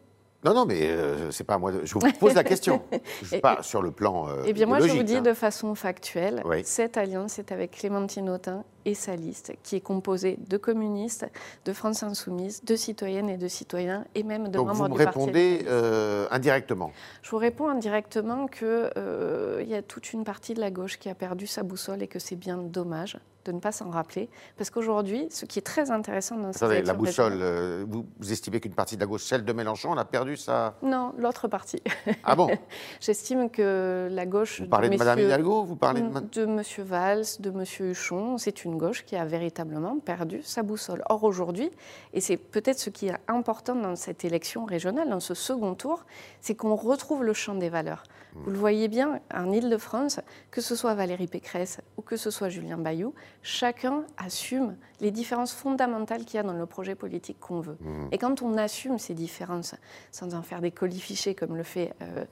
Non, 0.46 0.54
non, 0.54 0.66
mais 0.66 0.90
euh, 0.90 1.32
c'est 1.32 1.44
pas 1.44 1.58
moi. 1.58 1.72
Je 1.84 1.94
vous 1.94 2.00
pose 2.18 2.34
la 2.34 2.46
question. 2.46 2.82
Je 3.24 3.36
ne 3.36 3.42
pas 3.42 3.62
sur 3.62 3.82
le 3.82 3.92
plan. 3.92 4.30
Euh, 4.30 4.44
eh 4.46 4.54
bien, 4.54 4.68
moi, 4.68 4.80
je 4.80 4.88
vous 4.94 5.04
dis 5.04 5.18
hein. 5.18 5.22
de 5.22 5.34
façon 5.34 5.76
factuelle 5.76 6.44
cette 6.64 6.98
alliance 6.98 7.40
est 7.40 7.52
avec 7.52 7.72
Clémentine 7.72 8.30
Autain 8.30 8.64
et 8.86 8.94
sa 8.94 9.16
liste, 9.16 9.54
qui 9.64 9.76
est 9.76 9.82
composée 9.82 10.38
de 10.48 10.58
communistes, 10.58 11.26
de 11.66 11.74
France 11.74 12.04
Insoumise, 12.04 12.64
de 12.64 12.76
citoyennes 12.76 13.30
et 13.30 13.38
de 13.38 13.48
citoyens, 13.48 14.06
et 14.16 14.24
même 14.24 14.48
de 14.48 14.58
membres 14.58 14.72
du 14.72 14.78
parti. 14.78 14.90
Vous 14.90 15.26
me 15.26 15.28
répondez 15.28 15.66
euh, 15.68 16.28
indirectement 16.32 16.92
Je 17.22 17.30
vous 17.32 17.38
réponds 17.38 17.68
indirectement 17.68 18.48
qu'il 18.48 19.68
y 19.68 19.76
a 19.76 19.82
toute 19.82 20.14
une 20.14 20.24
partie 20.24 20.54
de 20.54 20.62
la 20.62 20.72
gauche 20.72 21.00
qui 21.00 21.10
a 21.10 21.16
perdu 21.16 21.48
sa 21.48 21.64
boussole 21.64 22.02
et 22.02 22.08
que 22.08 22.20
c'est 22.20 22.38
bien 22.38 22.58
dommage 22.58 23.18
de 23.50 23.56
ne 23.56 23.60
pas 23.60 23.72
s'en 23.72 23.90
rappeler. 23.90 24.30
Parce 24.58 24.70
qu'aujourd'hui, 24.70 25.28
ce 25.32 25.46
qui 25.46 25.60
est 25.60 25.64
très 25.64 25.92
intéressant 25.92 26.38
dans 26.38 26.54
cette 26.54 26.64
Attendez, 26.64 26.82
la 26.84 26.94
boussole, 26.94 27.40
euh, 27.42 27.86
vous, 27.88 28.06
estimez 28.32 28.60
qu'une 28.60 28.74
partie 28.74 28.96
de 28.96 29.02
la 29.02 29.08
gauche, 29.08 29.24
celle 29.24 29.44
de 29.44 29.54
Mélenchon, 29.54 29.98
a 29.98 30.06
perdu 30.06 30.38
sa... 30.38 30.76
Non, 30.84 31.14
l'autre 31.18 31.48
partie. 31.48 31.82
Ah 32.24 32.36
bon 32.36 32.50
J'estime 33.02 33.50
que 33.50 34.08
la 34.12 34.26
gauche... 34.26 34.62
Vous 34.62 34.68
parlez 34.68 34.90
de, 34.90 34.98
Mme 34.98 35.20
Hidalgo 35.20 35.64
vous 35.64 35.76
parlez 35.76 36.02
de... 36.02 36.20
de 36.20 36.44
M. 36.44 36.62
Valls, 36.80 37.26
de 37.40 37.50
M. 37.50 37.64
Huchon, 37.80 38.38
c'est 38.38 38.64
une 38.64 38.78
gauche 38.78 39.04
qui 39.06 39.16
a 39.16 39.26
véritablement 39.26 40.00
perdu 40.00 40.42
sa 40.44 40.64
boussole. 40.64 41.02
Or, 41.10 41.24
aujourd'hui, 41.24 41.72
et 42.14 42.22
c'est 42.22 42.38
peut-être 42.38 42.80
ce 42.80 42.90
qui 42.90 43.08
est 43.08 43.16
important 43.28 43.76
dans 43.76 43.96
cette 43.96 44.24
élection 44.24 44.66
régionale, 44.66 45.10
dans 45.10 45.20
ce 45.20 45.34
second 45.34 45.74
tour, 45.74 46.06
c'est 46.42 46.56
qu'on 46.56 46.76
retrouve 46.76 47.24
le 47.24 47.34
champ 47.34 47.56
des 47.56 47.70
valeurs. 47.70 48.04
Vous 48.36 48.52
le 48.52 48.58
voyez 48.58 48.88
bien, 48.88 49.20
en 49.34 49.52
Ile-de-France, 49.52 50.20
que 50.52 50.62
ce 50.62 50.76
soit 50.76 50.94
Valérie 50.94 51.28
Pécresse 51.28 51.82
ou 51.98 52.02
que 52.02 52.16
ce 52.16 52.30
soit 52.30 52.50
Julien 52.50 52.78
Bayou, 52.78 53.14
chacun 53.42 54.04
assume 54.18 54.76
les 55.02 55.12
différences 55.12 55.54
fondamentales 55.54 56.26
qu'il 56.26 56.38
y 56.38 56.40
a 56.40 56.44
dans 56.44 56.54
le 56.54 56.66
projet 56.66 56.96
politique 56.96 57.40
qu'on 57.40 57.60
veut. 57.60 57.78
Mmh. 57.80 58.08
Et 58.12 58.18
quand 58.18 58.42
on 58.42 58.58
assume 58.58 59.00
ces 59.00 59.14
différences, 59.14 59.76
sans 60.12 60.36
en 60.36 60.42
faire 60.42 60.62
des 60.62 60.72
colifichés 60.72 61.34
comme 61.36 61.56
le 61.56 61.64
fait 61.64 61.94
euh, 62.02 62.26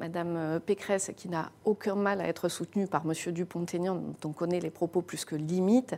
Madame 0.00 0.34
euh, 0.36 0.58
Pécresse, 0.58 1.12
qui 1.14 1.28
n'a 1.28 1.50
aucun 1.66 1.94
mal 1.94 2.22
à 2.22 2.26
être 2.26 2.48
soutenue 2.48 2.86
par 2.86 3.04
Monsieur 3.04 3.32
Dupont-Aignan, 3.32 3.96
dont 3.96 4.30
on 4.30 4.32
connaît 4.32 4.58
les 4.58 4.70
propos 4.70 5.02
plus 5.02 5.26
que 5.26 5.36
limites, 5.36 5.94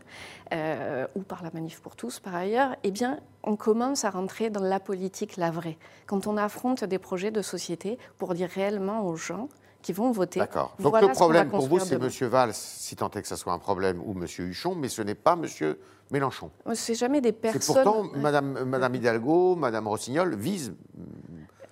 euh, 0.52 1.06
ou 1.14 1.20
par 1.20 1.44
la 1.44 1.52
Manif 1.52 1.80
pour 1.80 1.94
tous 1.94 2.18
par 2.18 2.34
ailleurs, 2.34 2.74
eh 2.82 2.90
bien, 2.90 3.20
on 3.44 3.54
commence 3.54 4.04
à 4.04 4.10
rentrer 4.10 4.50
dans 4.50 4.60
la 4.60 4.80
politique, 4.80 5.36
la 5.36 5.52
vraie. 5.52 5.78
Quand 6.06 6.26
on 6.26 6.36
affronte 6.36 6.82
des 6.82 6.98
projets 6.98 7.30
de 7.30 7.42
société 7.42 7.96
pour 8.18 8.34
dire 8.34 8.48
réellement 8.48 9.06
aux 9.06 9.14
gens 9.14 9.48
qui 9.82 9.92
vont 9.92 10.10
voter. 10.10 10.40
D'accord. 10.40 10.74
Donc 10.80 11.00
le 11.00 11.08
problème 11.08 11.48
pour 11.48 11.68
vous, 11.68 11.78
c'est 11.78 11.94
M. 11.94 12.28
Valls, 12.28 12.54
si 12.54 12.96
tant 12.96 13.10
est 13.10 13.22
que 13.22 13.28
ce 13.28 13.36
soit 13.36 13.52
un 13.52 13.58
problème, 13.58 14.00
ou 14.04 14.12
M. 14.12 14.26
Huchon, 14.26 14.74
mais 14.74 14.88
ce 14.88 15.02
n'est 15.02 15.14
pas 15.14 15.34
M. 15.34 15.74
Mélenchon. 16.10 16.50
C'est 16.74 16.94
jamais 16.94 17.20
des 17.20 17.32
personnes. 17.32 17.60
C'est 17.62 17.82
pourtant 17.82 18.04
Mme, 18.14 18.64
Madame 18.64 18.94
Hidalgo, 18.96 19.56
Mme 19.56 19.86
Rossignol 19.88 20.34
visent 20.34 20.74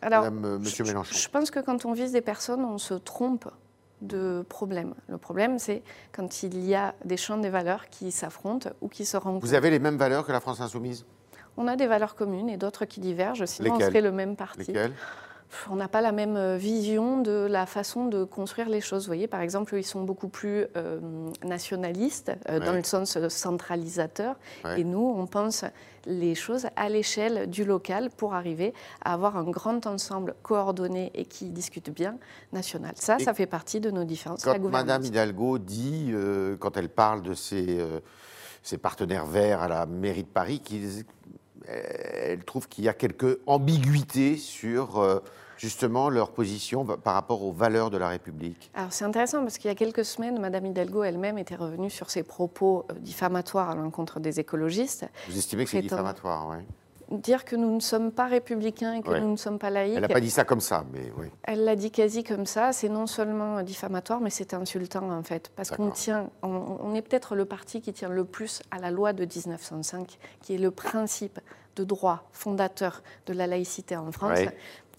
Alors, 0.02 0.24
Mme, 0.24 0.44
euh, 0.44 0.56
M. 0.56 0.86
Mélenchon. 0.86 1.14
Je 1.14 1.28
pense 1.28 1.50
que 1.50 1.60
quand 1.60 1.84
on 1.84 1.92
vise 1.92 2.12
des 2.12 2.20
personnes, 2.20 2.64
on 2.64 2.78
se 2.78 2.94
trompe 2.94 3.48
de 4.00 4.44
problème. 4.48 4.94
Le 5.08 5.18
problème, 5.18 5.58
c'est 5.58 5.82
quand 6.12 6.42
il 6.42 6.64
y 6.64 6.74
a 6.74 6.94
des 7.04 7.16
champs 7.16 7.36
des 7.36 7.50
valeurs 7.50 7.88
qui 7.90 8.12
s'affrontent 8.12 8.70
ou 8.80 8.88
qui 8.88 9.04
se 9.04 9.16
rencontrent. 9.16 9.46
Vous 9.46 9.54
avez 9.54 9.70
les 9.70 9.78
mêmes 9.78 9.98
valeurs 9.98 10.26
que 10.26 10.32
la 10.32 10.40
France 10.40 10.60
insoumise? 10.60 11.04
On 11.56 11.66
a 11.66 11.76
des 11.76 11.86
valeurs 11.86 12.14
communes 12.14 12.48
et 12.48 12.56
d'autres 12.56 12.86
qui 12.86 13.00
divergent, 13.00 13.44
sinon 13.44 13.74
on 13.74 13.80
serait 13.80 14.00
le 14.00 14.12
même 14.12 14.36
parti. 14.36 14.58
Lesquelles? 14.58 14.94
On 15.70 15.76
n'a 15.76 15.88
pas 15.88 16.00
la 16.00 16.12
même 16.12 16.36
euh, 16.36 16.56
vision 16.56 17.20
de 17.20 17.46
la 17.48 17.66
façon 17.66 18.06
de 18.06 18.24
construire 18.24 18.68
les 18.68 18.80
choses. 18.80 19.02
Vous 19.02 19.08
voyez, 19.08 19.26
par 19.26 19.40
exemple, 19.40 19.76
ils 19.76 19.84
sont 19.84 20.02
beaucoup 20.02 20.28
plus 20.28 20.66
euh, 20.76 21.00
nationalistes, 21.44 22.32
euh, 22.48 22.60
dans 22.60 22.72
le 22.72 22.84
sens 22.84 23.18
centralisateur, 23.28 24.36
et 24.76 24.84
nous, 24.84 25.14
on 25.16 25.26
pense 25.26 25.64
les 26.06 26.34
choses 26.34 26.66
à 26.76 26.88
l'échelle 26.88 27.50
du 27.50 27.64
local 27.64 28.10
pour 28.16 28.34
arriver 28.34 28.72
à 29.04 29.12
avoir 29.12 29.36
un 29.36 29.44
grand 29.44 29.86
ensemble 29.86 30.34
coordonné 30.42 31.10
et 31.14 31.26
qui 31.26 31.50
discute 31.50 31.90
bien 31.90 32.16
national. 32.52 32.92
Ça, 32.96 33.18
ça 33.18 33.34
fait 33.34 33.46
partie 33.46 33.80
de 33.80 33.90
nos 33.90 34.04
différences. 34.04 34.42
Quand 34.44 34.58
Madame 34.58 35.04
Hidalgo 35.04 35.58
dit, 35.58 36.14
quand 36.58 36.76
elle 36.76 36.88
parle 36.88 37.22
de 37.22 37.34
ses, 37.34 37.84
ses, 38.62 38.78
partenaires 38.78 39.26
verts 39.26 39.60
à 39.60 39.68
la 39.68 39.84
mairie 39.84 40.22
de 40.22 40.28
Paris, 40.28 40.62
qu'elle 41.66 42.44
trouve 42.44 42.68
qu'il 42.68 42.84
y 42.84 42.88
a 42.88 42.94
quelques 42.94 43.38
ambiguïtés 43.46 44.36
sur 44.36 45.22
justement 45.60 46.08
leur 46.08 46.30
position 46.30 46.84
par 46.84 47.14
rapport 47.14 47.44
aux 47.44 47.52
valeurs 47.52 47.90
de 47.90 47.98
la 47.98 48.08
République. 48.08 48.70
Alors 48.74 48.92
c'est 48.92 49.04
intéressant 49.04 49.42
parce 49.42 49.58
qu'il 49.58 49.68
y 49.68 49.72
a 49.72 49.74
quelques 49.74 50.06
semaines, 50.06 50.40
Madame 50.40 50.66
Hidalgo 50.66 51.04
elle-même 51.04 51.36
était 51.36 51.54
revenue 51.54 51.90
sur 51.90 52.10
ses 52.10 52.22
propos 52.22 52.86
euh, 52.90 52.94
diffamatoires 52.94 53.70
à 53.70 53.74
l'encontre 53.74 54.20
des 54.20 54.40
écologistes. 54.40 55.06
Vous 55.28 55.36
estimez 55.36 55.64
que 55.64 55.70
c'est 55.70 55.82
diffamatoire, 55.82 56.48
oui 56.48 56.64
dire 57.10 57.44
que 57.44 57.56
nous 57.56 57.74
ne 57.74 57.80
sommes 57.80 58.12
pas 58.12 58.26
républicains 58.26 58.94
et 58.94 59.02
que 59.02 59.18
nous 59.18 59.30
ne 59.32 59.36
sommes 59.36 59.58
pas 59.58 59.70
laïcs. 59.70 59.94
Elle 59.94 60.02
n'a 60.02 60.08
pas 60.08 60.20
dit 60.20 60.30
ça 60.30 60.44
comme 60.44 60.60
ça, 60.60 60.84
mais 60.92 61.12
oui. 61.16 61.26
Elle 61.42 61.64
l'a 61.64 61.76
dit 61.76 61.90
quasi 61.90 62.24
comme 62.24 62.46
ça. 62.46 62.72
C'est 62.72 62.88
non 62.88 63.06
seulement 63.06 63.62
diffamatoire, 63.62 64.20
mais 64.20 64.30
c'est 64.30 64.54
insultant 64.54 65.10
en 65.10 65.22
fait, 65.22 65.50
parce 65.56 65.70
qu'on 65.70 65.90
tient, 65.90 66.30
on, 66.42 66.94
est 66.94 67.02
peut-être 67.02 67.34
le 67.34 67.44
parti 67.44 67.80
qui 67.80 67.92
tient 67.92 68.08
le 68.08 68.24
plus 68.24 68.62
à 68.70 68.78
la 68.78 68.90
loi 68.90 69.12
de 69.12 69.24
1905, 69.24 70.18
qui 70.42 70.54
est 70.54 70.58
le 70.58 70.70
principe 70.70 71.40
de 71.76 71.84
droit 71.84 72.28
fondateur 72.32 73.02
de 73.26 73.32
la 73.32 73.46
laïcité 73.46 73.96
en 73.96 74.10
France 74.12 74.40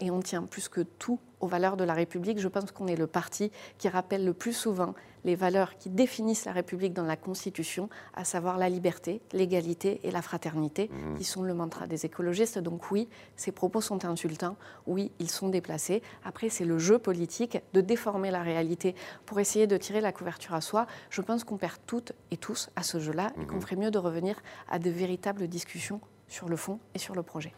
et 0.02 0.12
on 0.12 0.20
tient 0.20 0.44
plus 0.44 0.68
que 0.68 0.82
tout 0.82 1.20
aux 1.40 1.48
valeurs 1.48 1.78
de 1.78 1.84
la 1.84 1.94
République. 1.94 2.40
Je 2.40 2.48
pense 2.48 2.72
qu'on 2.72 2.88
est 2.88 2.96
le 2.96 3.08
parti 3.08 3.52
qui 3.78 3.88
rappelle 3.88 4.26
le 4.26 4.34
plus 4.34 4.54
souvent 4.54 4.94
les 5.24 5.36
valeurs 5.36 5.78
qui 5.78 5.90
définissent 5.90 6.46
la 6.46 6.52
République 6.52 6.94
dans 6.94 7.06
la 7.06 7.16
Constitution, 7.16 7.90
à 8.16 8.26
savoir 8.26 8.58
la 8.58 8.70
liberté, 8.70 9.22
l'égalité 9.34 10.00
et 10.04 10.10
la 10.10 10.24
fraternité, 10.24 10.90
mmh. 10.90 11.18
qui 11.18 11.24
sont 11.24 11.44
le 11.44 11.54
mantra 11.54 11.86
des 11.86 12.06
écologistes. 12.06 12.58
Donc 12.58 12.90
oui, 12.90 13.08
ces 13.36 13.52
propos 13.52 13.82
sont 13.82 14.04
insultants, 14.04 14.56
oui, 14.88 15.12
ils 15.20 15.30
sont 15.30 15.50
déplacés. 15.50 16.02
Après, 16.24 16.50
c'est 16.50 16.66
le 16.66 16.80
jeu 16.80 16.98
politique 16.98 17.60
de 17.74 17.82
déformer 17.82 18.32
la 18.32 18.42
réalité 18.42 18.96
pour 19.28 19.40
essayer 19.40 19.68
de 19.68 19.78
tirer 19.78 20.02
la 20.02 20.12
couverture 20.12 20.56
à 20.56 20.62
soi. 20.62 20.88
Je 21.12 21.22
pense 21.22 21.44
qu'on 21.44 21.58
perd 21.58 21.78
toutes 21.86 22.14
et 22.32 22.38
tous 22.38 22.70
à 22.76 22.82
ce 22.82 23.00
jeu-là 23.00 23.32
et 23.40 23.46
qu'on 23.46 23.58
mmh. 23.58 23.62
ferait 23.62 23.76
mieux 23.76 23.92
de 23.92 24.00
revenir 24.00 24.42
à 24.70 24.80
de 24.80 24.90
véritables 24.90 25.48
discussions 25.48 26.02
sur 26.28 26.50
le 26.50 26.56
fond 26.56 26.80
et 26.96 27.00
sur 27.00 27.14
le 27.14 27.22
projet. 27.22 27.54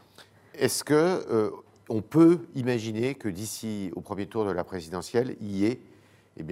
Est-ce 0.53 0.83
que... 0.83 0.93
Euh, 0.93 1.51
on 1.93 2.01
peut 2.01 2.39
imaginer 2.55 3.13
que 3.13 3.29
d'ici 3.29 3.91
au 3.95 4.01
premier 4.01 4.25
tour 4.25 4.45
de 4.45 4.51
la 4.51 4.63
présidentielle, 4.63 5.35
il 5.41 5.55
y 5.55 5.65
ait 5.65 5.79
eh 6.37 6.43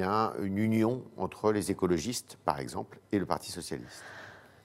une 0.44 0.60
union 0.60 1.02
entre 1.18 1.52
les 1.52 1.72
écologistes, 1.72 2.38
par 2.46 2.60
exemple, 2.60 3.00
et 3.12 3.18
le 3.18 3.26
Parti 3.26 3.52
socialiste 3.52 4.04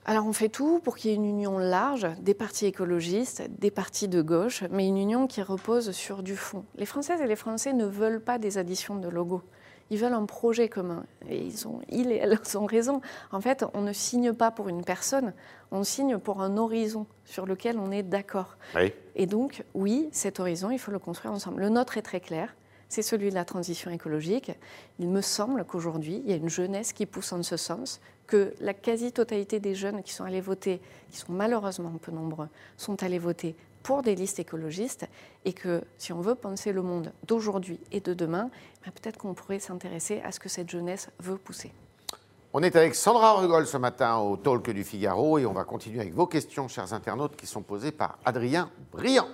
alors 0.09 0.25
on 0.29 0.33
fait 0.33 0.49
tout 0.49 0.79
pour 0.79 0.97
qu'il 0.97 1.11
y 1.11 1.15
ait 1.15 1.17
une 1.17 1.25
union 1.25 1.59
large 1.59 2.07
des 2.21 2.33
partis 2.33 2.67
écologistes, 2.67 3.43
des 3.59 3.73
partis 3.73 4.07
de 4.07 4.23
gauche, 4.23 4.63
mais 4.71 4.87
une 4.87 4.99
union 4.99 5.27
qui 5.27 5.43
repose 5.43 5.91
sur 5.91 6.23
du 6.23 6.37
fond. 6.37 6.65
Les 6.77 6.87
Françaises 6.87 7.21
et 7.21 7.27
les 7.27 7.35
Français 7.35 7.73
ne 7.73 7.87
veulent 7.87 8.23
pas 8.23 8.39
des 8.39 8.57
additions 8.57 8.95
de 8.95 9.09
logos. 9.09 9.43
Ils 9.91 9.99
veulent 9.99 10.15
un 10.15 10.27
projet 10.27 10.69
commun. 10.69 11.05
Et 11.29 11.39
ils 11.39 11.67
ont, 11.69 11.81
ils 11.89 12.11
et 12.11 12.17
elles 12.17 12.39
ont 12.57 12.67
raison. 12.67 13.01
En 13.33 13.41
fait, 13.41 13.65
on 13.75 13.83
ne 13.83 13.93
signe 13.93 14.33
pas 14.33 14.51
pour 14.51 14.69
une 14.69 14.85
personne, 14.85 15.33
on 15.71 15.85
signe 15.85 16.19
pour 16.19 16.43
un 16.43 16.57
horizon 16.57 17.07
sur 17.25 17.47
lequel 17.47 17.79
on 17.79 17.91
est 17.91 18.03
d'accord. 18.03 18.57
Et 19.15 19.27
donc, 19.27 19.65
oui, 19.75 20.09
cet 20.13 20.41
horizon, 20.41 20.71
il 20.71 20.79
faut 20.79 20.93
le 20.93 20.99
construire 20.99 21.33
ensemble. 21.33 21.61
Le 21.61 21.69
nôtre 21.69 21.99
est 21.99 22.03
très 22.03 22.21
clair, 22.21 22.55
c'est 22.89 23.03
celui 23.03 23.31
de 23.31 23.35
la 23.35 23.45
transition 23.45 23.91
écologique. 23.91 24.53
Il 24.99 25.09
me 25.09 25.21
semble 25.21 25.65
qu'aujourd'hui, 25.65 26.23
il 26.25 26.31
y 26.31 26.35
a 26.35 26.37
une 26.37 26.49
jeunesse 26.49 26.93
qui 26.93 27.07
pousse 27.07 27.33
en 27.33 27.43
ce 27.43 27.57
sens, 27.57 28.01
que 28.27 28.55
la 28.61 28.75
quasi-totalité 28.75 29.61
des 29.61 29.75
jeunes 29.75 30.03
qui 30.03 30.13
sont 30.13 30.25
allés 30.25 30.41
voter, 30.41 30.81
qui 31.11 31.19
sont 31.19 31.33
malheureusement 31.33 31.93
peu 32.01 32.11
nombreux, 32.11 32.49
sont 32.77 33.03
allés 33.03 33.19
voter 33.19 33.55
pour 33.87 34.03
des 34.03 34.17
listes 34.17 34.41
écologistes 34.41 35.07
et 35.45 35.53
que 35.53 35.81
si 35.97 36.13
on 36.13 36.21
veut 36.21 36.35
penser 36.35 36.73
le 36.73 36.83
monde 36.83 37.13
d'aujourd'hui 37.25 37.79
et 37.93 38.01
de 38.01 38.15
demain, 38.15 38.51
ben, 38.85 38.91
peut-être 38.91 39.17
qu'on 39.17 39.33
pourrait 39.33 39.61
s'intéresser 39.61 40.21
à 40.25 40.33
ce 40.33 40.41
que 40.41 40.49
cette 40.49 40.69
jeunesse 40.69 41.09
veut 41.21 41.37
pousser. 41.37 41.73
On 42.53 42.65
est 42.65 42.75
avec 42.75 42.97
Sandra 42.97 43.35
Rugol 43.35 43.65
ce 43.65 43.77
matin 43.77 44.17
au 44.17 44.37
Talk 44.37 44.69
du 44.71 44.83
Figaro 44.83 45.39
et 45.39 45.47
on 45.47 45.53
va 45.53 45.63
continuer 45.63 46.01
avec 46.01 46.15
vos 46.15 46.27
questions, 46.27 46.67
chers 46.67 46.93
internautes, 46.93 47.37
qui 47.37 47.47
sont 47.47 47.63
posées 47.63 47.93
par 47.93 48.19
Adrien 48.25 48.71
Briand. 48.91 49.29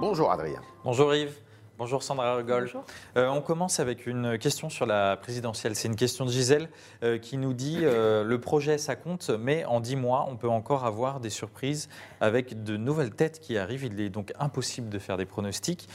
Bonjour 0.00 0.32
Adrien. 0.32 0.60
Bonjour 0.82 1.14
Yves. 1.14 1.45
Bonjour 1.78 2.02
Sandra 2.02 2.36
Rugol. 2.36 2.70
Euh, 3.18 3.28
on 3.28 3.42
commence 3.42 3.80
avec 3.80 4.06
une 4.06 4.38
question 4.38 4.70
sur 4.70 4.86
la 4.86 5.18
présidentielle. 5.18 5.76
C'est 5.76 5.88
une 5.88 5.96
question 5.96 6.24
de 6.24 6.30
Gisèle 6.30 6.70
euh, 7.02 7.18
qui 7.18 7.36
nous 7.36 7.52
dit 7.52 7.80
euh, 7.82 8.24
le 8.24 8.40
projet 8.40 8.78
ça 8.78 8.96
compte, 8.96 9.28
mais 9.28 9.66
en 9.66 9.80
dix 9.80 9.94
mois, 9.94 10.26
on 10.30 10.36
peut 10.36 10.48
encore 10.48 10.86
avoir 10.86 11.20
des 11.20 11.28
surprises 11.28 11.90
avec 12.22 12.64
de 12.64 12.78
nouvelles 12.78 13.10
têtes 13.10 13.40
qui 13.40 13.58
arrivent. 13.58 13.84
Il 13.84 14.00
est 14.00 14.08
donc 14.08 14.32
impossible 14.38 14.88
de 14.88 14.98
faire 14.98 15.18
des 15.18 15.26
pronostics. 15.26 15.86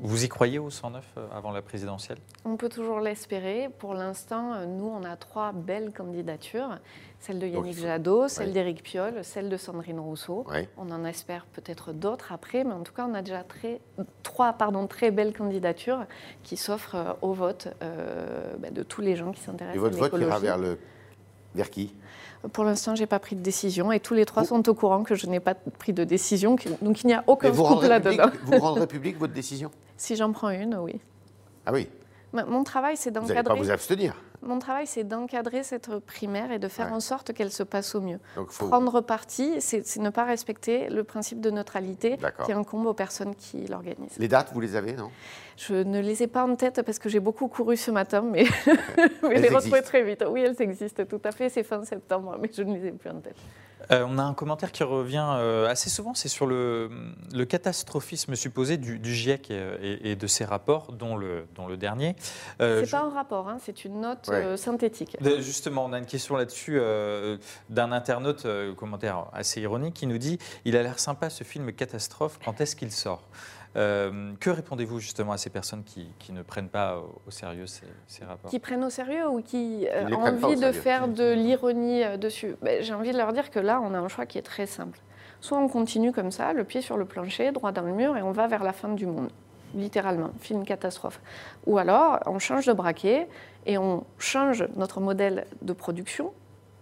Vous 0.00 0.24
y 0.24 0.28
croyez 0.28 0.60
au 0.60 0.70
109 0.70 1.04
euh, 1.16 1.26
avant 1.32 1.50
la 1.50 1.60
présidentielle? 1.60 2.18
On 2.44 2.56
peut 2.56 2.68
toujours 2.68 3.00
l'espérer. 3.00 3.68
Pour 3.78 3.94
l'instant, 3.94 4.54
euh, 4.54 4.64
nous, 4.64 4.86
on 4.86 5.02
a 5.02 5.16
trois 5.16 5.50
belles 5.52 5.92
candidatures. 5.92 6.78
Celle 7.18 7.40
de 7.40 7.48
Yannick 7.48 7.78
Jadot, 7.78 8.28
celle 8.28 8.52
d'Éric 8.52 8.84
Piolle, 8.84 9.24
celle 9.24 9.48
de 9.48 9.56
Sandrine 9.56 9.98
Rousseau. 9.98 10.46
On 10.76 10.92
en 10.92 11.04
espère 11.04 11.46
peut-être 11.46 11.92
d'autres 11.92 12.32
après, 12.32 12.62
mais 12.62 12.74
en 12.74 12.82
tout 12.82 12.92
cas, 12.92 13.08
on 13.10 13.14
a 13.14 13.22
déjà 13.22 13.42
très, 13.42 13.80
trois 14.22 14.52
pardon, 14.52 14.86
très 14.86 15.10
belles 15.10 15.32
candidatures 15.32 16.04
qui 16.44 16.56
s'offrent 16.56 16.94
euh, 16.94 17.12
au 17.20 17.32
vote 17.32 17.68
bah, 17.80 18.70
de 18.70 18.82
tous 18.84 19.00
les 19.00 19.16
gens 19.16 19.32
qui 19.32 19.40
s'intéressent 19.40 19.84
à 19.84 19.90
l'écologie. 19.90 19.96
Et 19.96 20.00
votre 20.00 20.16
vote 20.16 20.28
ira 20.28 20.38
vers, 20.38 20.58
le, 20.58 20.78
vers 21.56 21.70
qui? 21.70 21.92
Pour 22.52 22.62
l'instant, 22.62 22.94
je 22.94 23.00
n'ai 23.00 23.06
pas 23.08 23.18
pris 23.18 23.34
de 23.34 23.42
décision 23.42 23.90
et 23.90 23.98
tous 23.98 24.14
les 24.14 24.26
trois 24.26 24.44
sont 24.44 24.68
au 24.68 24.74
courant 24.74 25.02
que 25.02 25.16
je 25.16 25.26
n'ai 25.26 25.40
pas 25.40 25.54
pris 25.54 25.92
de 25.92 26.04
décision. 26.04 26.54
Donc 26.82 27.02
il 27.02 27.08
n'y 27.08 27.14
a 27.14 27.24
aucun 27.26 27.52
scoop 27.52 27.82
là-dedans. 27.82 28.30
Vous 28.44 28.58
rendrez 28.58 28.86
public 28.86 29.18
votre 29.18 29.34
décision? 29.34 29.72
Si 29.98 30.16
j'en 30.16 30.32
prends 30.32 30.50
une, 30.50 30.76
oui. 30.76 30.98
Ah 31.66 31.72
oui 31.72 31.88
Mon 32.32 32.64
travail, 32.64 32.96
c'est 32.96 33.10
d'encadrer. 33.10 33.42
Vous 33.42 33.48
n'allez 33.48 33.60
pas 33.60 33.62
vous 33.62 33.70
abstenir 33.70 34.14
mon 34.40 34.58
travail, 34.60 34.86
c'est 34.86 35.04
d'encadrer 35.04 35.64
cette 35.64 35.98
primaire 35.98 36.52
et 36.52 36.58
de 36.58 36.68
faire 36.68 36.92
en 36.92 37.00
sorte 37.00 37.32
qu'elle 37.32 37.50
se 37.50 37.64
passe 37.64 37.94
au 37.94 38.00
mieux. 38.00 38.20
Prendre 38.58 39.00
parti, 39.00 39.60
c'est 39.60 39.96
ne 39.96 40.10
pas 40.10 40.24
respecter 40.24 40.88
le 40.90 41.02
principe 41.02 41.40
de 41.40 41.50
neutralité 41.50 42.18
qui 42.44 42.52
incombe 42.52 42.86
aux 42.86 42.94
personnes 42.94 43.34
qui 43.34 43.66
l'organisent. 43.66 44.16
Les 44.18 44.28
dates, 44.28 44.52
vous 44.52 44.60
les 44.60 44.76
avez, 44.76 44.92
non? 44.92 45.10
Je 45.56 45.74
ne 45.74 46.00
les 46.00 46.22
ai 46.22 46.28
pas 46.28 46.44
en 46.44 46.54
tête 46.54 46.82
parce 46.82 47.00
que 47.00 47.08
j'ai 47.08 47.18
beaucoup 47.18 47.48
couru 47.48 47.76
ce 47.76 47.90
matin, 47.90 48.22
mais, 48.22 48.46
mais 49.24 49.40
les 49.40 49.48
retrouver 49.48 49.82
très 49.82 50.04
vite. 50.04 50.24
Oui, 50.28 50.42
elles 50.42 50.60
existent 50.62 51.04
tout 51.04 51.20
à 51.24 51.32
fait, 51.32 51.48
c'est 51.48 51.64
fin 51.64 51.84
septembre, 51.84 52.38
mais 52.40 52.48
je 52.56 52.62
ne 52.62 52.76
les 52.76 52.86
ai 52.86 52.92
plus 52.92 53.10
en 53.10 53.20
tête. 53.20 53.36
Euh, 53.90 54.04
on 54.06 54.18
a 54.18 54.22
un 54.22 54.34
commentaire 54.34 54.72
qui 54.72 54.82
revient 54.82 55.26
euh, 55.28 55.68
assez 55.68 55.90
souvent, 55.90 56.14
c'est 56.14 56.28
sur 56.28 56.46
le, 56.46 56.90
catastrophisme 57.48 58.34
supposé 58.34 58.76
du, 58.76 59.14
GIEC 59.14 59.50
et, 59.50 60.16
de 60.16 60.26
ses 60.26 60.44
rapports, 60.44 60.92
dont 60.92 61.16
le, 61.16 61.46
dont 61.54 61.66
le 61.66 61.76
dernier. 61.76 62.16
Euh, 62.60 62.84
c'est 62.84 62.90
pas 62.90 63.02
un 63.02 63.10
rapport, 63.10 63.48
hein, 63.48 63.58
c'est 63.64 63.84
une 63.84 64.00
note 64.00 64.30
synthétique. 64.56 65.16
justement, 65.38 65.84
on 65.84 65.92
a 65.92 65.98
une 65.98 66.06
question 66.06 66.36
là-dessus 66.36 66.80
d'un 67.70 67.92
internaute, 67.92 68.46
commentaire 68.76 69.26
assez 69.32 69.60
ironique, 69.60 69.94
qui 69.94 70.06
nous 70.06 70.18
dit 70.18 70.38
Il 70.64 70.76
a 70.76 70.82
l'air 70.82 70.98
sympa 70.98 71.30
ce 71.30 71.44
film 71.44 71.72
catastrophe, 71.72 72.38
quand 72.44 72.60
est-ce 72.60 72.76
qu'il 72.76 72.92
sort? 72.92 73.22
Que 73.74 74.50
répondez-vous 74.50 74.98
justement 74.98 75.32
à 75.32 75.38
ces 75.38 75.50
personnes 75.50 75.84
qui, 75.84 76.32
ne 76.32 76.42
prennent 76.42 76.68
pas 76.68 76.98
au, 77.26 77.30
sérieux 77.30 77.66
ces, 77.66 78.24
rapports 78.24 78.50
Qui 78.50 78.58
prennent 78.58 78.84
au 78.84 78.90
sérieux 78.90 79.28
ou 79.28 79.40
qui, 79.40 79.86
ont 80.10 80.24
envie 80.24 80.56
de 80.60 80.72
faire 80.72 81.08
de 81.08 81.32
l'ironie 81.32 82.02
dessus. 82.18 82.56
Ben, 82.62 82.82
J'ai 82.82 82.94
envie 82.94 83.12
de 83.12 83.16
leur 83.18 83.32
dire 83.32 83.50
que 83.50 83.58
là, 83.58 83.80
on 83.82 83.94
a 83.94 83.98
un 83.98 84.08
choix 84.08 84.26
qui 84.26 84.38
est 84.38 84.42
très 84.42 84.66
simple. 84.66 84.98
Soit 85.40 85.58
on 85.58 85.68
continue 85.68 86.12
comme 86.12 86.32
ça, 86.32 86.52
le 86.52 86.64
pied 86.64 86.80
sur 86.80 86.96
le 86.96 87.04
plancher, 87.04 87.52
droit 87.52 87.72
dans 87.72 87.82
le 87.82 87.92
mur, 87.92 88.16
et 88.16 88.22
on 88.22 88.32
va 88.32 88.46
vers 88.46 88.64
la 88.64 88.72
fin 88.72 88.88
du 88.88 89.06
monde. 89.06 89.30
Littéralement, 89.74 90.30
film 90.40 90.64
catastrophe. 90.64 91.20
Ou 91.66 91.78
alors, 91.78 92.18
on 92.26 92.38
change 92.38 92.66
de 92.66 92.72
braquet 92.72 93.28
et 93.66 93.78
on 93.78 94.04
change 94.18 94.66
notre 94.76 95.00
modèle 95.00 95.46
de 95.62 95.72
production, 95.72 96.32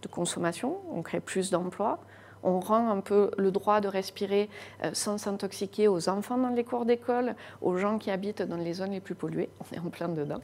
de 0.03 0.09
consommation, 0.09 0.79
on 0.93 1.03
crée 1.03 1.21
plus 1.21 1.51
d'emplois, 1.51 1.99
on 2.43 2.61
rend 2.61 2.91
un 2.91 3.01
peu 3.01 3.31
le 3.37 3.51
droit 3.51 3.81
de 3.81 3.89
respirer 3.89 4.49
euh, 4.85 4.91
sans 4.93 5.19
s'intoxiquer 5.19 5.89
aux 5.89 6.09
enfants 6.09 6.39
dans 6.39 6.51
les 6.51 6.65
cours 6.65 6.85
d'école, 6.85 7.35
aux 7.61 7.77
gens 7.77 7.99
qui 7.99 8.11
habitent 8.11 8.43
dans 8.43 8.57
les 8.57 8.75
zones 8.75 8.93
les 8.93 9.01
plus 9.01 9.15
polluées. 9.15 9.49
On 9.61 9.77
est 9.77 9.79
en 9.79 9.91
plein 9.91 10.09
dedans. 10.09 10.41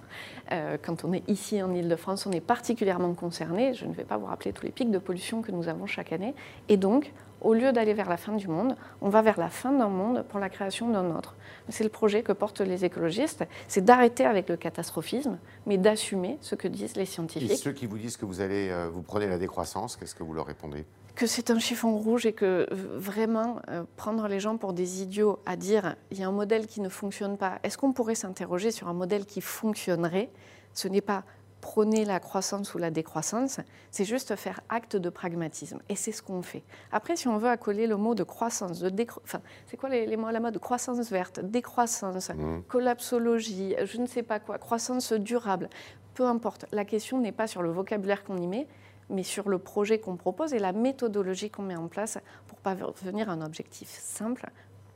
Euh, 0.50 0.76
quand 0.82 1.04
on 1.04 1.12
est 1.12 1.28
ici 1.28 1.62
en 1.62 1.72
Ile-de-France, 1.74 2.26
on 2.26 2.32
est 2.32 2.40
particulièrement 2.40 3.14
concerné. 3.14 3.74
Je 3.74 3.86
ne 3.86 3.92
vais 3.92 4.04
pas 4.04 4.16
vous 4.16 4.26
rappeler 4.26 4.52
tous 4.52 4.64
les 4.64 4.72
pics 4.72 4.90
de 4.90 4.98
pollution 4.98 5.42
que 5.42 5.52
nous 5.52 5.68
avons 5.68 5.86
chaque 5.86 6.12
année. 6.12 6.34
Et 6.68 6.76
donc, 6.76 7.12
au 7.42 7.54
lieu 7.54 7.72
d'aller 7.72 7.92
vers 7.92 8.08
la 8.08 8.16
fin 8.16 8.32
du 8.32 8.48
monde, 8.48 8.76
on 9.00 9.08
va 9.08 9.20
vers 9.22 9.38
la 9.38 9.48
fin 9.48 9.72
d'un 9.72 9.88
monde 9.88 10.24
pour 10.28 10.38
la 10.38 10.48
création 10.48 10.88
d'un 10.90 11.14
autre. 11.16 11.34
C'est 11.68 11.84
le 11.84 11.90
projet 11.90 12.22
que 12.22 12.32
portent 12.32 12.60
les 12.60 12.84
écologistes, 12.84 13.44
c'est 13.68 13.84
d'arrêter 13.84 14.24
avec 14.24 14.48
le 14.48 14.56
catastrophisme, 14.56 15.38
mais 15.66 15.78
d'assumer 15.78 16.38
ce 16.40 16.54
que 16.54 16.68
disent 16.68 16.96
les 16.96 17.06
scientifiques. 17.06 17.50
Et 17.50 17.56
ceux 17.56 17.72
qui 17.72 17.86
vous 17.86 17.98
disent 17.98 18.16
que 18.16 18.24
vous 18.24 18.40
allez, 18.40 18.68
euh, 18.70 18.88
vous 18.92 19.02
prenez 19.02 19.26
la 19.26 19.38
décroissance, 19.38 19.96
qu'est-ce 19.96 20.14
que 20.14 20.22
vous 20.22 20.34
leur 20.34 20.46
répondez? 20.46 20.84
Que 21.14 21.26
c'est 21.26 21.50
un 21.50 21.58
chiffon 21.58 21.96
rouge 21.96 22.26
et 22.26 22.32
que 22.32 22.66
vraiment 22.72 23.60
euh, 23.68 23.84
prendre 23.96 24.28
les 24.28 24.40
gens 24.40 24.56
pour 24.56 24.72
des 24.72 25.02
idiots 25.02 25.38
à 25.46 25.56
dire 25.56 25.96
il 26.10 26.18
y 26.18 26.22
a 26.22 26.28
un 26.28 26.32
modèle 26.32 26.66
qui 26.66 26.80
ne 26.80 26.88
fonctionne 26.88 27.36
pas, 27.36 27.58
est-ce 27.62 27.76
qu'on 27.76 27.92
pourrait 27.92 28.14
s'interroger 28.14 28.70
sur 28.70 28.88
un 28.88 28.94
modèle 28.94 29.26
qui 29.26 29.40
fonctionnerait? 29.40 30.30
Ce 30.72 30.88
n'est 30.88 31.02
pas 31.02 31.24
prôner 31.62 32.04
la 32.04 32.18
croissance 32.18 32.74
ou 32.74 32.78
la 32.78 32.90
décroissance, 32.90 33.60
c'est 33.90 34.04
juste 34.04 34.34
faire 34.36 34.60
acte 34.68 34.96
de 34.96 35.08
pragmatisme. 35.08 35.78
Et 35.88 35.94
c'est 35.94 36.10
ce 36.10 36.20
qu'on 36.20 36.42
fait. 36.42 36.64
Après, 36.90 37.14
si 37.14 37.28
on 37.28 37.38
veut 37.38 37.48
accoler 37.48 37.86
le 37.86 37.96
mot 37.96 38.14
de 38.14 38.24
croissance, 38.24 38.80
de 38.80 39.06
enfin, 39.24 39.40
c'est 39.66 39.76
quoi 39.76 39.88
les, 39.88 40.16
mots 40.16 40.26
à 40.26 40.32
la 40.32 40.40
mode? 40.40 40.58
Croissance 40.58 41.08
verte, 41.10 41.40
décroissance, 41.40 42.30
mmh. 42.30 42.62
collapsologie, 42.68 43.76
je 43.84 43.98
ne 43.98 44.06
sais 44.06 44.24
pas 44.24 44.40
quoi, 44.40 44.58
croissance 44.58 45.12
durable, 45.12 45.70
peu 46.14 46.26
importe. 46.26 46.66
La 46.72 46.84
question 46.84 47.20
n'est 47.20 47.32
pas 47.32 47.46
sur 47.46 47.62
le 47.62 47.70
vocabulaire 47.70 48.24
qu'on 48.24 48.38
y 48.38 48.48
met, 48.48 48.66
mais 49.12 49.22
sur 49.22 49.48
le 49.48 49.58
projet 49.58 50.00
qu'on 50.00 50.16
propose 50.16 50.54
et 50.54 50.58
la 50.58 50.72
méthodologie 50.72 51.50
qu'on 51.50 51.62
met 51.62 51.76
en 51.76 51.88
place 51.88 52.18
pour 52.48 52.58
parvenir 52.58 53.30
à 53.30 53.32
un 53.32 53.42
objectif 53.42 53.88
simple, 53.88 54.50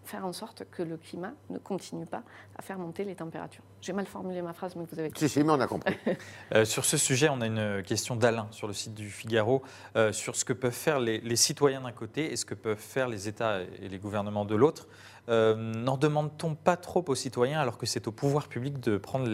faire 0.04 0.26
en 0.26 0.32
sorte 0.32 0.64
que 0.70 0.82
le 0.82 0.96
climat 0.96 1.32
ne 1.50 1.58
continue 1.58 2.06
pas 2.06 2.23
à 2.56 2.62
faire 2.62 2.78
monter 2.78 3.04
les 3.04 3.14
températures. 3.14 3.62
J'ai 3.86 3.92
mal 3.92 4.06
formulé 4.06 4.42
ma 4.42 4.52
phrase, 4.52 4.74
mais 4.74 4.82
vous 4.90 4.98
avez 4.98 5.10
compris. 5.10 5.28
Si, 5.28 5.44
mais 5.44 5.52
on 5.52 5.60
a 5.60 5.68
compris. 5.68 5.94
Euh, 6.54 6.64
sur 6.64 6.84
ce 6.84 6.96
sujet, 6.96 7.28
on 7.28 7.40
a 7.40 7.46
une 7.46 7.82
question 7.82 8.14
d'Alain 8.14 8.46
sur 8.50 8.66
le 8.68 8.72
site 8.72 8.94
du 8.94 9.10
Figaro, 9.10 9.62
euh, 9.96 10.12
sur 10.12 10.36
ce 10.36 10.44
que 10.44 10.52
peuvent 10.52 10.72
faire 10.72 11.00
les 11.00 11.36
citoyens 11.36 11.80
d'un 11.80 11.92
côté 11.92 12.32
et 12.32 12.36
ce 12.36 12.44
que 12.44 12.54
peuvent 12.54 12.78
faire 12.78 13.08
les 13.08 13.26
États 13.26 13.62
et 13.62 13.88
les 13.88 13.98
gouvernements 13.98 14.44
de 14.44 14.54
l'autre. 14.54 14.86
Euh, 15.28 15.56
n'en 15.56 15.96
demande-t-on 15.96 16.54
pas 16.54 16.76
trop 16.76 17.04
aux 17.08 17.14
citoyens 17.14 17.60
alors 17.60 17.78
que 17.78 17.86
c'est 17.86 18.06
au 18.06 18.12
pouvoir 18.12 18.46
public 18.46 18.78
de 18.78 18.96
prendre 18.96 19.28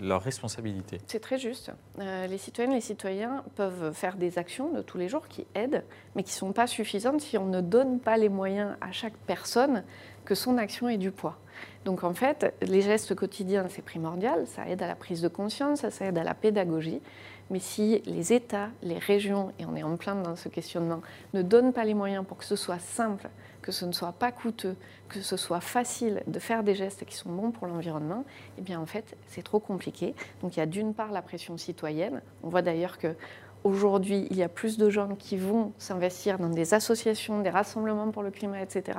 leurs 0.00 0.22
responsabilités? 0.22 1.00
C'est 1.06 1.20
très 1.20 1.38
juste. 1.38 1.70
Euh, 2.00 2.26
les 2.26 2.38
citoyennes 2.38 2.72
et 2.72 2.76
les 2.76 2.80
citoyens 2.80 3.44
peuvent 3.54 3.92
faire 3.92 4.16
des 4.16 4.38
actions 4.38 4.72
de 4.72 4.82
tous 4.82 4.98
les 4.98 5.08
jours 5.08 5.28
qui 5.28 5.46
aident, 5.54 5.84
mais 6.14 6.24
qui 6.24 6.30
ne 6.30 6.38
sont 6.38 6.52
pas 6.52 6.66
suffisantes 6.66 7.20
si 7.20 7.38
on 7.38 7.46
ne 7.46 7.60
donne 7.60 8.00
pas 8.00 8.16
les 8.16 8.28
moyens 8.28 8.76
à 8.80 8.90
chaque 8.90 9.16
personne 9.26 9.84
que 10.24 10.34
son 10.34 10.58
action 10.58 10.88
ait 10.88 10.98
du 10.98 11.12
poids. 11.12 11.38
Donc 11.86 12.02
en 12.02 12.14
fait, 12.14 12.52
les 12.62 12.82
gestes 12.82 13.14
quotidiens, 13.14 13.66
c'est 13.68 13.80
primordial, 13.80 14.48
ça 14.48 14.68
aide 14.68 14.82
à 14.82 14.88
la 14.88 14.96
prise 14.96 15.22
de 15.22 15.28
conscience, 15.28 15.88
ça 15.88 16.04
aide 16.04 16.18
à 16.18 16.24
la 16.24 16.34
pédagogie. 16.34 17.00
Mais 17.48 17.60
si 17.60 18.02
les 18.06 18.32
États, 18.32 18.70
les 18.82 18.98
régions, 18.98 19.52
et 19.60 19.66
on 19.66 19.76
est 19.76 19.84
en 19.84 19.96
plein 19.96 20.16
dans 20.16 20.34
ce 20.34 20.48
questionnement, 20.48 21.00
ne 21.32 21.42
donnent 21.42 21.72
pas 21.72 21.84
les 21.84 21.94
moyens 21.94 22.26
pour 22.26 22.38
que 22.38 22.44
ce 22.44 22.56
soit 22.56 22.80
simple, 22.80 23.28
que 23.62 23.70
ce 23.70 23.84
ne 23.84 23.92
soit 23.92 24.10
pas 24.10 24.32
coûteux, 24.32 24.74
que 25.08 25.20
ce 25.20 25.36
soit 25.36 25.60
facile 25.60 26.24
de 26.26 26.40
faire 26.40 26.64
des 26.64 26.74
gestes 26.74 27.04
qui 27.04 27.14
sont 27.14 27.30
bons 27.30 27.52
pour 27.52 27.68
l'environnement, 27.68 28.24
eh 28.58 28.62
bien 28.62 28.80
en 28.80 28.86
fait, 28.86 29.16
c'est 29.28 29.44
trop 29.44 29.60
compliqué. 29.60 30.16
Donc 30.42 30.56
il 30.56 30.58
y 30.58 30.62
a 30.64 30.66
d'une 30.66 30.92
part 30.92 31.12
la 31.12 31.22
pression 31.22 31.56
citoyenne. 31.56 32.20
On 32.42 32.48
voit 32.48 32.62
d'ailleurs 32.62 32.98
que 32.98 33.14
aujourd'hui, 33.62 34.26
il 34.30 34.36
y 34.36 34.42
a 34.42 34.48
plus 34.48 34.76
de 34.76 34.90
gens 34.90 35.14
qui 35.14 35.36
vont 35.36 35.72
s'investir 35.78 36.40
dans 36.40 36.50
des 36.50 36.74
associations, 36.74 37.42
des 37.42 37.50
rassemblements 37.50 38.10
pour 38.10 38.24
le 38.24 38.32
climat, 38.32 38.60
etc., 38.60 38.98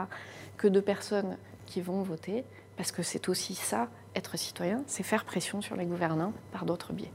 que 0.56 0.70
de 0.70 0.79
personnes 0.79 1.35
qui 1.66 1.81
vont 1.81 2.01
voter, 2.01 2.46
parce 2.77 2.92
que 2.92 3.03
c'est 3.03 3.27
aussi 3.27 3.55
ça, 3.55 3.90
être 4.16 4.37
citoyen, 4.37 4.83
c'est 4.87 5.03
faire 5.03 5.25
pression 5.25 5.61
sur 5.61 5.75
les 5.75 5.85
gouvernants 5.85 6.33
par 6.51 6.66
d'autres 6.66 6.94
biais. 6.94 7.11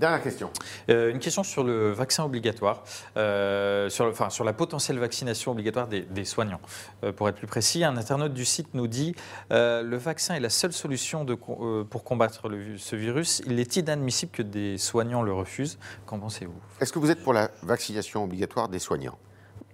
Dernière 0.00 0.22
question. 0.22 0.50
Euh, 0.90 1.10
une 1.10 1.18
question 1.18 1.42
sur 1.42 1.64
le 1.64 1.90
vaccin 1.90 2.24
obligatoire, 2.24 2.84
euh, 3.16 3.88
sur, 3.88 4.06
enfin, 4.06 4.30
sur 4.30 4.44
la 4.44 4.52
potentielle 4.52 4.98
vaccination 4.98 5.50
obligatoire 5.52 5.88
des, 5.88 6.24
soignants. 6.24 6.60
Euh, 7.02 7.12
pour 7.12 7.28
être 7.28 7.36
plus 7.36 7.48
précis, 7.48 7.82
un 7.82 7.96
internaute 7.96 8.32
du 8.32 8.44
site 8.44 8.68
nous 8.74 8.86
dit 8.86 9.14
le 9.50 9.96
vaccin 9.96 10.34
est 10.34 10.40
la 10.40 10.50
seule 10.50 10.72
solution 10.72 11.24
de, 11.24 11.34
pour 11.34 12.04
combattre 12.04 12.48
ce 12.76 12.96
virus. 12.96 13.42
Il 13.46 13.58
est 13.58 13.76
inadmissible 13.76 14.30
que 14.30 14.42
des 14.42 14.78
soignants 14.78 15.22
le 15.22 15.32
refusent. 15.32 15.78
Qu'en 16.06 16.20
pensez-vous? 16.20 16.54
Est-ce 16.80 16.92
que 16.92 16.98
vous 16.98 17.10
êtes 17.10 17.22
pour 17.22 17.32
la 17.32 17.50
vaccination 17.62 18.22
obligatoire 18.22 18.68
des 18.68 18.78
soignants? 18.78 19.18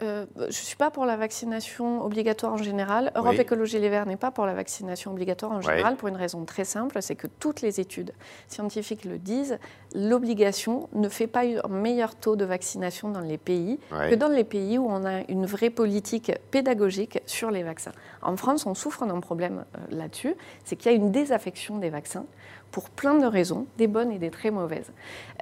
Euh, 0.04 0.26
je 0.36 0.44
ne 0.44 0.50
suis 0.50 0.76
pas 0.76 0.90
pour 0.90 1.06
la 1.06 1.16
vaccination 1.16 2.04
obligatoire 2.04 2.52
en 2.52 2.58
général. 2.58 3.12
Europe 3.14 3.38
Écologie 3.38 3.78
Les 3.78 3.88
Verts 3.88 4.06
n'est 4.06 4.16
pas 4.16 4.30
pour 4.30 4.46
la 4.46 4.54
vaccination 4.54 5.12
obligatoire 5.12 5.52
en 5.52 5.60
général 5.60 5.96
pour 5.96 6.08
une 6.08 6.16
raison 6.16 6.44
très 6.44 6.64
simple, 6.64 6.98
c'est 7.00 7.16
que 7.16 7.26
toutes 7.26 7.60
les 7.62 7.80
études 7.80 8.12
scientifiques 8.48 9.04
le 9.04 9.18
disent, 9.18 9.58
l'obligation 9.94 10.88
ne 10.92 11.08
fait 11.08 11.26
pas 11.26 11.42
un 11.42 11.68
meilleur 11.68 12.14
taux 12.14 12.36
de 12.36 12.44
vaccination 12.44 13.08
dans 13.08 13.20
les 13.20 13.38
pays 13.38 13.78
que 13.90 14.14
dans 14.14 14.28
les 14.28 14.44
pays 14.44 14.78
où 14.78 14.86
on 14.88 15.04
a 15.04 15.20
une 15.28 15.46
vraie 15.46 15.70
politique 15.70 16.32
pédagogique 16.50 17.20
sur 17.26 17.50
les 17.50 17.62
vaccins. 17.62 17.92
En 18.22 18.36
France, 18.36 18.66
on 18.66 18.74
souffre 18.74 19.06
d'un 19.06 19.20
problème 19.20 19.64
euh, 19.76 19.96
là-dessus, 19.96 20.34
c'est 20.64 20.76
qu'il 20.76 20.90
y 20.90 20.94
a 20.94 20.96
une 20.96 21.12
désaffection 21.12 21.78
des 21.78 21.90
vaccins 21.90 22.26
pour 22.74 22.90
plein 22.90 23.14
de 23.14 23.26
raisons, 23.26 23.68
des 23.78 23.86
bonnes 23.86 24.10
et 24.10 24.18
des 24.18 24.30
très 24.30 24.50
mauvaises. 24.50 24.90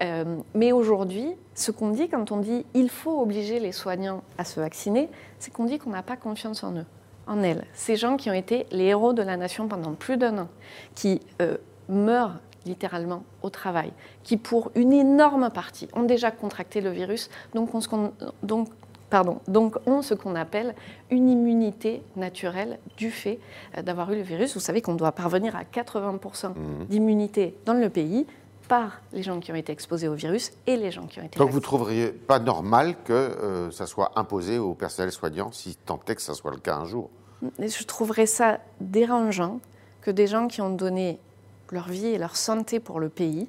Euh, 0.03 0.37
mais 0.55 0.71
aujourd'hui, 0.71 1.35
ce 1.55 1.71
qu'on 1.71 1.89
dit 1.89 2.11
quand 2.11 2.31
on 2.31 2.37
dit 2.37 2.67
il 2.75 2.91
faut 2.91 3.23
obliger 3.23 3.59
les 3.59 3.73
soignants 3.73 4.23
à 4.37 4.45
se 4.45 4.61
vacciner, 4.61 5.09
c'est 5.39 5.51
qu'on 5.51 5.65
dit 5.65 5.79
qu'on 5.79 5.89
n'a 5.89 6.03
pas 6.03 6.19
confiance 6.19 6.63
en 6.63 6.77
eux, 6.77 6.85
en 7.27 7.43
elles. 7.43 7.65
Ces 7.73 7.97
gens 7.97 8.19
qui 8.19 8.29
ont 8.29 8.35
été 8.35 8.67
les 8.71 8.85
héros 8.85 9.15
de 9.15 9.23
la 9.23 9.39
nation 9.39 9.67
pendant 9.67 9.95
plus 9.95 10.19
d'un 10.19 10.37
an, 10.41 10.49
qui 10.95 11.23
euh, 11.41 11.57
meurent 11.89 12.39
littéralement 12.67 13.23
au 13.43 13.49
travail, 13.49 13.95
qui 14.25 14.37
pour 14.37 14.71
une 14.75 14.93
énorme 14.93 15.49
partie 15.49 15.89
ont 15.95 16.03
déjà 16.03 16.33
contracté 16.33 16.83
le 16.83 16.91
virus, 16.91 17.31
donc, 17.55 17.71
on, 17.75 18.13
donc 18.43 18.69
pardon, 19.13 19.41
donc 19.47 19.77
ont 19.87 20.01
ce 20.01 20.15
qu'on 20.15 20.35
appelle 20.35 20.75
une 21.11 21.29
immunité 21.29 22.03
naturelle 22.17 22.79
du 22.97 23.11
fait 23.11 23.39
euh, 23.77 23.83
d'avoir 23.83 24.11
eu 24.11 24.17
le 24.17 24.23
virus. 24.23 24.55
Vous 24.55 24.61
savez 24.61 24.81
qu'on 24.81 24.95
doit 24.95 25.13
parvenir 25.13 25.55
à 25.55 25.65
80% 25.65 26.49
mmh. 26.49 26.85
d'immunité 26.89 27.55
dans 27.67 27.75
le 27.75 27.91
pays 27.91 28.27
par 28.69 29.03
les 29.13 29.23
gens 29.23 29.39
qui 29.39 29.53
ont 29.53 29.55
été 29.55 29.71
exposés 29.71 30.09
au 30.09 30.15
virus 30.15 30.53
et 30.67 30.79
les 30.79 30.91
gens 30.91 31.07
qui 31.07 31.21
ont 31.21 31.25
été 31.25 31.39
Donc 31.39 31.51
vous 31.51 31.59
ne 31.59 31.63
trouveriez 31.63 32.09
pas 32.09 32.39
normal 32.39 32.95
que 33.05 33.13
euh, 33.13 33.71
ça 33.71 33.85
soit 33.85 34.13
imposé 34.17 34.59
au 34.59 34.73
personnel 34.73 35.13
soignant, 35.13 35.53
si 35.53 35.77
tant 35.77 36.01
est 36.09 36.15
que 36.15 36.23
ça 36.23 36.33
soit 36.33 36.51
le 36.51 36.57
cas 36.57 36.77
un 36.77 36.87
jour? 36.87 37.11
Je 37.59 37.85
trouverais 37.85 38.25
ça 38.25 38.61
dérangeant 38.81 39.61
que 40.01 40.11
des 40.11 40.27
gens 40.27 40.49
qui 40.49 40.63
ont 40.63 40.71
donné 40.71 41.19
leur 41.71 41.89
vie 41.89 42.07
et 42.07 42.17
leur 42.19 42.37
santé 42.37 42.81
pour 42.81 42.99
le 42.99 43.11
pays 43.11 43.47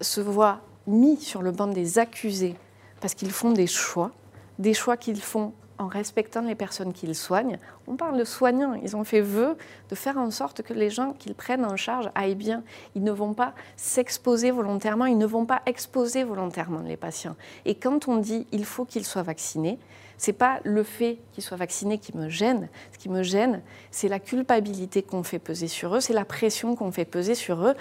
se 0.00 0.20
voient 0.20 0.58
mis 0.88 1.18
sur 1.18 1.40
le 1.42 1.52
banc 1.52 1.68
des 1.68 2.00
accusés 2.00 2.56
parce 3.00 3.14
qu'ils 3.14 3.30
font 3.30 3.52
des 3.52 3.68
choix 3.68 4.10
des 4.58 4.74
choix 4.74 4.96
qu'ils 4.96 5.20
font 5.20 5.52
en 5.78 5.86
respectant 5.86 6.42
les 6.42 6.54
personnes 6.54 6.92
qu'ils 6.92 7.14
soignent. 7.14 7.58
On 7.86 7.96
parle 7.96 8.18
de 8.18 8.24
soignants, 8.24 8.74
ils 8.74 8.96
ont 8.96 9.04
fait 9.04 9.20
vœu 9.20 9.56
de 9.88 9.94
faire 9.94 10.18
en 10.18 10.30
sorte 10.30 10.62
que 10.62 10.74
les 10.74 10.90
gens 10.90 11.12
qu'ils 11.12 11.34
prennent 11.34 11.64
en 11.64 11.76
charge 11.76 12.10
aillent 12.14 12.34
bien. 12.34 12.64
Ils 12.94 13.04
ne 13.04 13.12
vont 13.12 13.32
pas 13.32 13.54
s'exposer 13.76 14.50
volontairement, 14.50 15.06
ils 15.06 15.18
ne 15.18 15.26
vont 15.26 15.46
pas 15.46 15.62
exposer 15.66 16.24
volontairement 16.24 16.80
les 16.80 16.96
patients. 16.96 17.36
Et 17.64 17.76
quand 17.76 18.08
on 18.08 18.16
dit 18.16 18.46
il 18.50 18.64
faut 18.64 18.84
qu'ils 18.84 19.06
soient 19.06 19.22
vaccinés, 19.22 19.78
c'est 20.20 20.32
pas 20.32 20.58
le 20.64 20.82
fait 20.82 21.18
qu'ils 21.32 21.44
soient 21.44 21.56
vaccinés 21.56 21.98
qui 21.98 22.16
me 22.16 22.28
gêne. 22.28 22.68
Ce 22.92 22.98
qui 22.98 23.08
me 23.08 23.22
gêne, 23.22 23.62
c'est 23.92 24.08
la 24.08 24.18
culpabilité 24.18 25.02
qu'on 25.02 25.22
fait 25.22 25.38
peser 25.38 25.68
sur 25.68 25.94
eux, 25.94 26.00
c'est 26.00 26.12
la 26.12 26.24
pression 26.24 26.74
qu'on 26.74 26.90
fait 26.90 27.04
peser 27.04 27.36
sur 27.36 27.64
eux. 27.64 27.74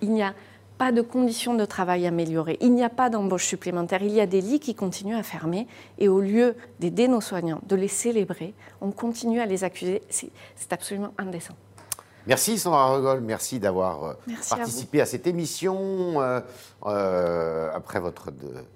Il 0.00 0.12
n'y 0.12 0.22
a 0.22 0.34
pas 0.78 0.92
de 0.92 1.02
conditions 1.02 1.54
de 1.54 1.64
travail 1.64 2.06
améliorées, 2.06 2.58
il 2.60 2.74
n'y 2.74 2.84
a 2.84 2.90
pas 2.90 3.10
d'embauche 3.10 3.46
supplémentaire, 3.46 4.02
il 4.02 4.12
y 4.12 4.20
a 4.20 4.26
des 4.26 4.40
lits 4.40 4.60
qui 4.60 4.74
continuent 4.74 5.16
à 5.16 5.22
fermer 5.22 5.66
et 5.98 6.08
au 6.08 6.20
lieu 6.20 6.56
d'aider 6.80 7.08
nos 7.08 7.20
soignants, 7.20 7.60
de 7.66 7.76
les 7.76 7.88
célébrer, 7.88 8.54
on 8.80 8.90
continue 8.90 9.40
à 9.40 9.46
les 9.46 9.64
accuser. 9.64 10.02
C'est 10.08 10.72
absolument 10.72 11.12
indécent. 11.18 11.54
Merci 12.26 12.58
Sandra 12.58 12.86
Regol, 12.86 13.20
merci 13.20 13.58
d'avoir 13.58 14.04
euh, 14.04 14.12
participé 14.48 15.02
à, 15.02 15.06
cette 15.06 15.26
émission 15.26 16.22
euh, 16.22 16.40
euh, 16.86 17.70
après 17.74 18.00
votre, 18.00 18.30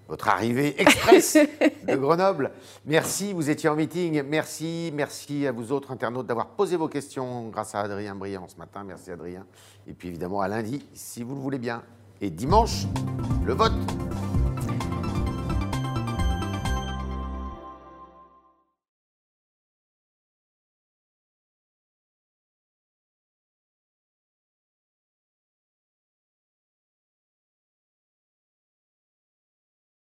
votre 0.07 0.29
arrivée 0.29 0.79
express 0.79 1.39
de 1.89 1.97
Grenoble. 1.97 2.51
Merci, 2.85 3.33
vous 3.33 3.49
étiez 3.49 3.71
en 3.71 3.75
meeting. 3.75 4.23
Merci, 4.23 4.93
merci 4.95 5.47
à 5.47 5.53
vous 5.53 5.73
autres 5.73 5.93
internautes 5.93 6.27
d'avoir 6.27 6.49
posé 6.49 6.77
vos 6.77 6.89
questions 6.89 7.49
grâce 7.49 7.75
à 7.75 7.81
Adrien 7.81 8.15
Briand 8.15 8.47
ce 8.49 8.57
matin. 8.57 8.85
Merci 8.85 9.11
Adrien. 9.13 9.47
Et 9.87 9.95
puis 9.95 10.09
évidemment 10.09 10.43
à 10.43 10.49
lundi, 10.49 10.85
si 10.93 11.23
vous 11.23 11.35
le 11.35 11.41
voulez 11.41 11.59
bien. 11.59 11.83
Et 12.21 12.29
dimanche, 12.29 12.85
le 13.47 13.55
vote. 13.55 13.73